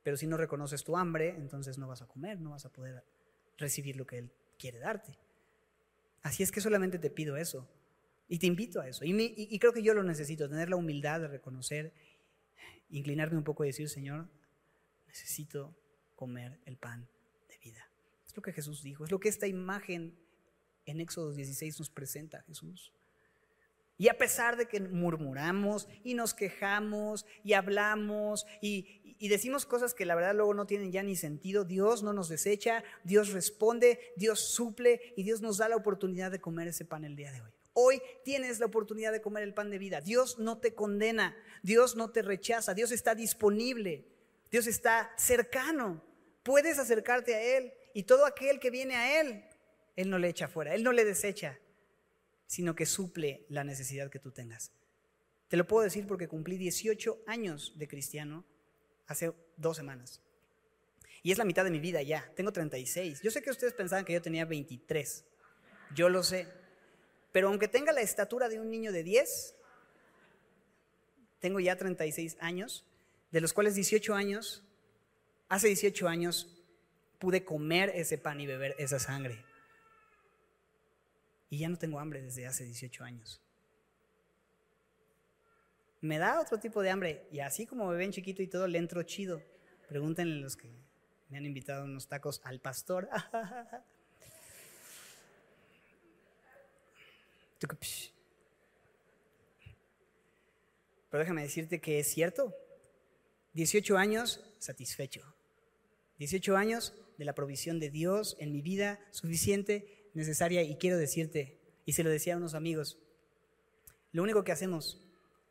[0.02, 3.04] Pero si no reconoces tu hambre, entonces no vas a comer, no vas a poder
[3.56, 5.16] recibir lo que Él quiere darte.
[6.22, 7.66] Así es que solamente te pido eso
[8.32, 9.04] y te invito a eso.
[9.04, 11.92] Y, creo que yo lo necesito, tener la humildad de reconocer,
[12.88, 14.26] inclinarme un poco y decir, Señor,
[15.06, 15.76] necesito
[16.14, 17.06] comer el pan
[17.50, 17.86] de vida.
[18.26, 20.18] Es lo que Jesús dijo, es lo que esta imagen
[20.86, 22.94] en Éxodo 16 nos presenta Jesús.
[23.98, 29.92] Y a pesar de que murmuramos y nos quejamos y hablamos y, y, decimos cosas
[29.92, 34.00] que la verdad luego no tienen ya ni sentido, Dios no nos desecha, Dios responde,
[34.16, 37.42] Dios suple y Dios nos da la oportunidad de comer ese pan el día de
[37.42, 37.52] hoy.
[37.74, 40.00] Hoy tienes la oportunidad de comer el pan de vida.
[40.00, 44.06] Dios no te condena, Dios no te rechaza, Dios está disponible,
[44.50, 46.04] Dios está cercano.
[46.42, 49.44] Puedes acercarte a Él y todo aquel que viene a Él,
[49.96, 51.58] Él no le echa fuera, Él no le desecha
[52.52, 54.72] sino que suple la necesidad que tú tengas.
[55.48, 58.44] Te lo puedo decir porque cumplí 18 años de cristiano
[59.06, 60.20] hace dos semanas.
[61.22, 62.30] Y es la mitad de mi vida ya.
[62.36, 63.22] Tengo 36.
[63.22, 65.24] Yo sé que ustedes pensaban que yo tenía 23.
[65.94, 66.46] Yo lo sé.
[67.32, 69.56] Pero aunque tenga la estatura de un niño de 10,
[71.40, 72.84] tengo ya 36 años,
[73.30, 74.62] de los cuales 18 años,
[75.48, 76.62] hace 18 años
[77.18, 79.44] pude comer ese pan y beber esa sangre.
[81.48, 83.40] Y ya no tengo hambre desde hace 18 años.
[86.00, 87.26] Me da otro tipo de hambre.
[87.30, 89.42] Y así como me ven chiquito y todo, le entro chido.
[89.88, 90.68] Pregúntenle los que
[91.28, 93.08] me han invitado unos tacos al pastor.
[101.10, 102.54] Pero déjame decirte que es cierto.
[103.54, 105.34] 18 años satisfecho.
[106.18, 111.58] 18 años de la provisión de Dios en mi vida suficiente necesaria y quiero decirte,
[111.84, 112.98] y se lo decía a unos amigos,
[114.12, 115.00] lo único que hacemos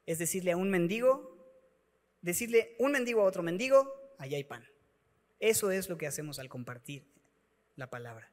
[0.05, 1.37] es decirle a un mendigo,
[2.21, 4.65] decirle un mendigo a otro mendigo, allá hay pan.
[5.39, 7.05] Eso es lo que hacemos al compartir
[7.75, 8.31] la palabra.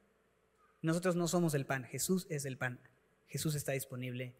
[0.81, 2.79] Nosotros no somos el pan, Jesús es el pan.
[3.29, 4.33] Jesús está disponible.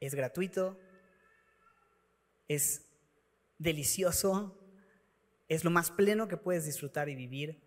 [0.00, 0.78] Es gratuito,
[2.46, 2.82] es
[3.58, 4.56] delicioso,
[5.48, 7.58] es lo más pleno que puedes disfrutar y vivir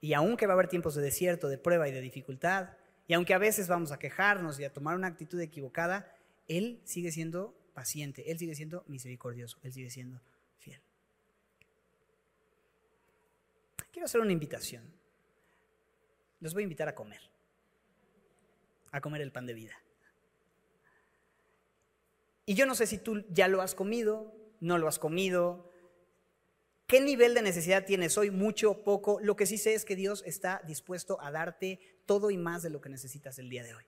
[0.00, 2.70] Y aunque va a haber tiempos de desierto, de prueba y de dificultad,
[3.06, 6.16] y aunque a veces vamos a quejarnos y a tomar una actitud equivocada,
[6.48, 10.20] Él sigue siendo paciente, Él sigue siendo misericordioso, Él sigue siendo
[10.58, 10.80] fiel.
[13.92, 14.84] Quiero hacer una invitación.
[16.40, 17.20] Los voy a invitar a comer,
[18.90, 19.74] a comer el pan de vida.
[22.46, 25.70] Y yo no sé si tú ya lo has comido, no lo has comido,
[26.90, 28.32] ¿Qué nivel de necesidad tienes hoy?
[28.32, 29.20] Mucho, poco.
[29.20, 32.70] Lo que sí sé es que Dios está dispuesto a darte todo y más de
[32.70, 33.84] lo que necesitas el día de hoy.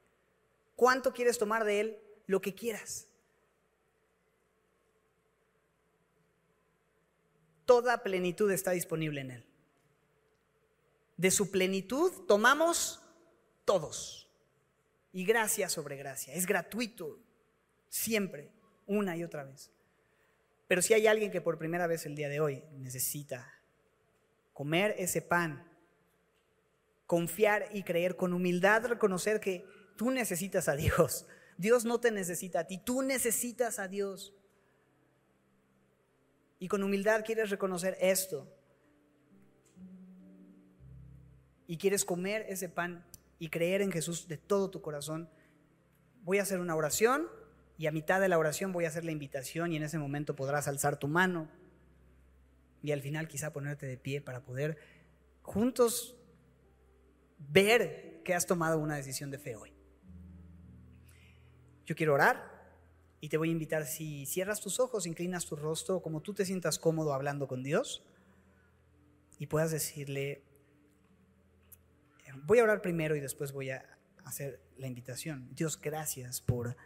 [0.76, 1.98] ¿Cuánto quieres tomar de Él?
[2.28, 3.08] Lo que quieras.
[7.64, 9.46] Toda plenitud está disponible en Él.
[11.16, 13.02] De su plenitud tomamos
[13.64, 14.21] todos.
[15.12, 16.34] Y gracia sobre gracia.
[16.34, 17.18] Es gratuito.
[17.88, 18.50] Siempre,
[18.86, 19.70] una y otra vez.
[20.66, 23.60] Pero si hay alguien que por primera vez el día de hoy necesita
[24.54, 25.68] comer ese pan,
[27.06, 31.26] confiar y creer con humildad, reconocer que tú necesitas a Dios.
[31.58, 34.32] Dios no te necesita a ti, tú necesitas a Dios.
[36.58, 38.48] Y con humildad quieres reconocer esto.
[41.66, 43.04] Y quieres comer ese pan
[43.42, 45.28] y creer en Jesús de todo tu corazón.
[46.22, 47.26] Voy a hacer una oración
[47.76, 50.36] y a mitad de la oración voy a hacer la invitación y en ese momento
[50.36, 51.50] podrás alzar tu mano
[52.84, 54.78] y al final quizá ponerte de pie para poder
[55.42, 56.14] juntos
[57.36, 59.72] ver que has tomado una decisión de fe hoy.
[61.84, 62.48] Yo quiero orar
[63.20, 66.44] y te voy a invitar si cierras tus ojos, inclinas tu rostro, como tú te
[66.44, 68.04] sientas cómodo hablando con Dios
[69.40, 70.44] y puedas decirle,
[72.44, 73.84] voy a orar primero y después voy a
[74.24, 75.48] hacer la invitación.
[75.54, 76.76] Dios, gracias por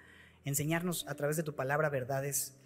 [0.44, 2.56] enseñarnos a través de tu palabra verdades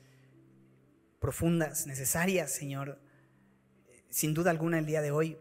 [1.19, 2.99] profundas, necesarias, Señor,
[4.09, 5.39] sin duda alguna el día de hoy.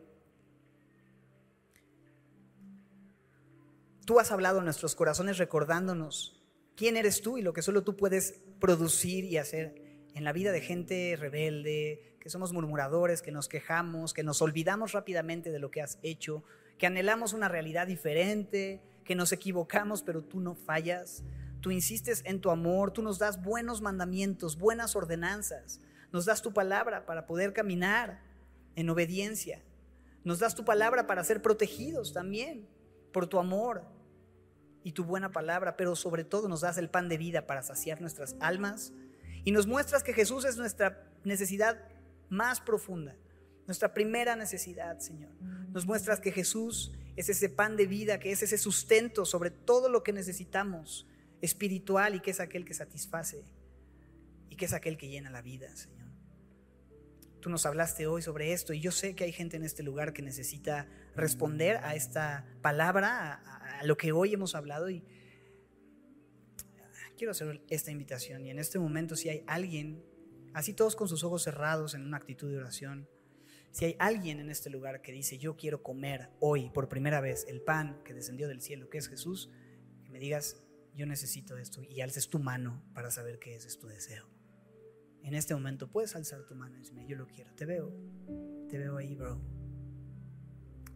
[4.05, 6.41] Tú has hablado en nuestros corazones recordándonos
[6.75, 9.75] quién eres tú y lo que solo tú puedes producir y hacer
[10.15, 14.91] en la vida de gente rebelde, que somos murmuradores, que nos quejamos, que nos olvidamos
[14.93, 16.43] rápidamente de lo que has hecho,
[16.79, 21.23] que anhelamos una realidad diferente, que nos equivocamos, pero tú no fallas.
[21.61, 26.53] Tú insistes en tu amor, tú nos das buenos mandamientos, buenas ordenanzas, nos das tu
[26.53, 28.21] palabra para poder caminar
[28.75, 29.61] en obediencia,
[30.23, 32.65] nos das tu palabra para ser protegidos también
[33.11, 33.83] por tu amor
[34.83, 37.99] y tu buena palabra, pero sobre todo nos das el pan de vida para saciar
[37.99, 38.93] nuestras almas
[39.43, 41.77] y nos muestras que Jesús es nuestra necesidad
[42.29, 43.15] más profunda,
[43.69, 45.29] nuestra primera necesidad, Señor.
[45.71, 49.89] Nos muestras que Jesús es ese pan de vida, que es ese sustento sobre todo
[49.89, 51.05] lo que necesitamos
[51.39, 53.45] espiritual y que es aquel que satisface
[54.49, 56.09] y que es aquel que llena la vida, Señor.
[57.41, 60.13] Tú nos hablaste hoy sobre esto y yo sé que hay gente en este lugar
[60.13, 63.43] que necesita responder a esta palabra,
[63.77, 65.03] a, lo que hoy hemos hablado y
[67.19, 70.03] quiero hacer esta invitación y en este momento si hay alguien,
[70.55, 73.07] así todos con sus ojos cerrados en una actitud de oración,
[73.71, 77.45] si hay alguien en este lugar que dice yo quiero comer hoy por primera vez
[77.47, 79.51] el pan que descendió del cielo, que es Jesús,
[80.03, 80.63] que me digas,
[80.95, 84.27] yo necesito esto y alces tu mano para saber que ese es tu deseo.
[85.23, 87.93] En este momento puedes alzar tu mano y decirme, yo lo quiero, te veo,
[88.69, 89.39] te veo ahí, bro,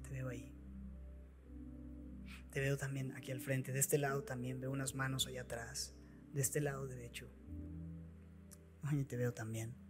[0.04, 0.50] te veo ahí.
[2.50, 5.96] Te veo también aquí al frente, de este lado también veo unas manos allá atrás,
[6.34, 7.28] de este lado derecho.
[8.84, 9.83] Ay, te veo también.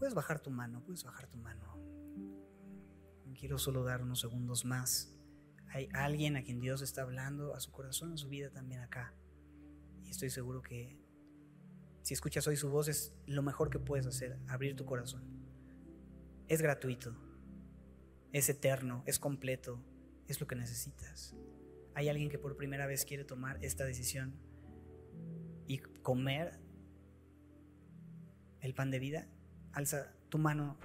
[0.00, 1.78] Puedes bajar tu mano, puedes bajar tu mano.
[3.38, 5.16] Quiero solo dar unos segundos más
[5.72, 9.14] hay alguien a quien Dios está hablando a su corazón, a su vida también acá.
[10.04, 10.98] Y estoy seguro que
[12.02, 15.22] si escuchas hoy su voz es lo mejor que puedes hacer, abrir tu corazón.
[16.48, 17.14] Es gratuito,
[18.32, 19.80] es eterno, es completo,
[20.26, 21.36] es lo que necesitas.
[21.94, 24.34] Hay alguien que por primera vez quiere tomar esta decisión
[25.68, 26.58] y comer
[28.60, 29.28] el pan de vida.
[29.72, 30.78] Alza tu mano.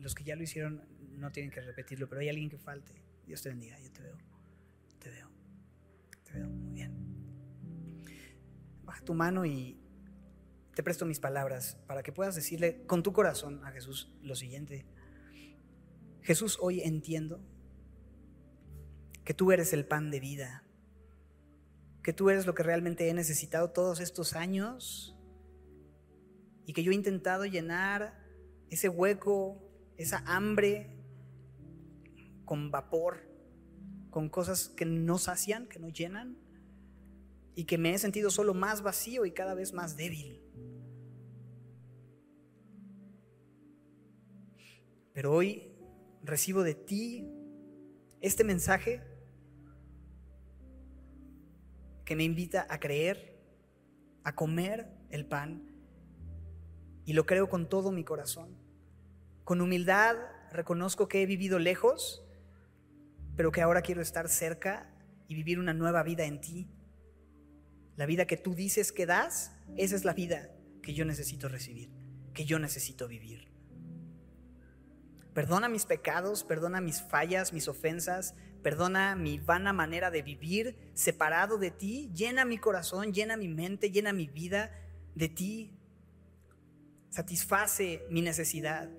[0.00, 0.82] Los que ya lo hicieron
[1.18, 2.92] no tienen que repetirlo, pero hay alguien que falte.
[3.26, 4.16] Dios te bendiga, yo te veo.
[4.98, 5.30] Te veo.
[6.24, 6.94] Te veo muy bien.
[8.84, 9.80] Baja tu mano y
[10.74, 14.86] te presto mis palabras para que puedas decirle con tu corazón a Jesús lo siguiente.
[16.20, 17.40] Jesús, hoy entiendo
[19.24, 20.64] que tú eres el pan de vida,
[22.02, 25.16] que tú eres lo que realmente he necesitado todos estos años
[26.66, 28.25] y que yo he intentado llenar
[28.70, 29.62] ese hueco,
[29.96, 30.90] esa hambre
[32.44, 33.28] con vapor,
[34.10, 36.38] con cosas que no sacian, que no llenan,
[37.54, 40.42] y que me he sentido solo más vacío y cada vez más débil.
[45.14, 45.72] Pero hoy
[46.22, 47.26] recibo de ti
[48.20, 49.02] este mensaje
[52.04, 53.40] que me invita a creer,
[54.22, 55.75] a comer el pan,
[57.06, 58.58] y lo creo con todo mi corazón.
[59.44, 60.16] Con humildad
[60.52, 62.24] reconozco que he vivido lejos,
[63.36, 64.92] pero que ahora quiero estar cerca
[65.28, 66.68] y vivir una nueva vida en ti.
[67.96, 70.50] La vida que tú dices que das, esa es la vida
[70.82, 71.90] que yo necesito recibir,
[72.34, 73.52] que yo necesito vivir.
[75.32, 81.58] Perdona mis pecados, perdona mis fallas, mis ofensas, perdona mi vana manera de vivir separado
[81.58, 82.10] de ti.
[82.14, 84.72] Llena mi corazón, llena mi mente, llena mi vida
[85.14, 85.76] de ti.
[87.16, 88.90] Satisface mi necesidad,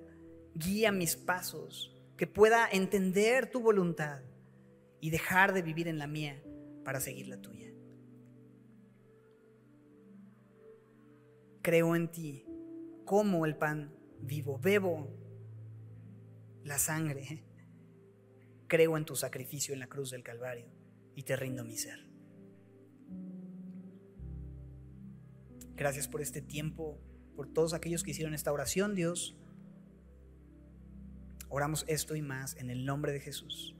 [0.55, 4.23] guía mis pasos, que pueda entender tu voluntad
[4.99, 6.41] y dejar de vivir en la mía
[6.83, 7.71] para seguir la tuya.
[11.61, 12.43] Creo en ti,
[13.05, 15.15] como el pan vivo, bebo
[16.63, 17.43] la sangre.
[18.65, 20.65] Creo en tu sacrificio en la cruz del Calvario
[21.13, 21.99] y te rindo mi ser.
[25.75, 26.99] Gracias por este tiempo,
[27.37, 29.37] por todos aquellos que hicieron esta oración, Dios.
[31.49, 33.76] Oramos esto y más en el nombre de Jesús.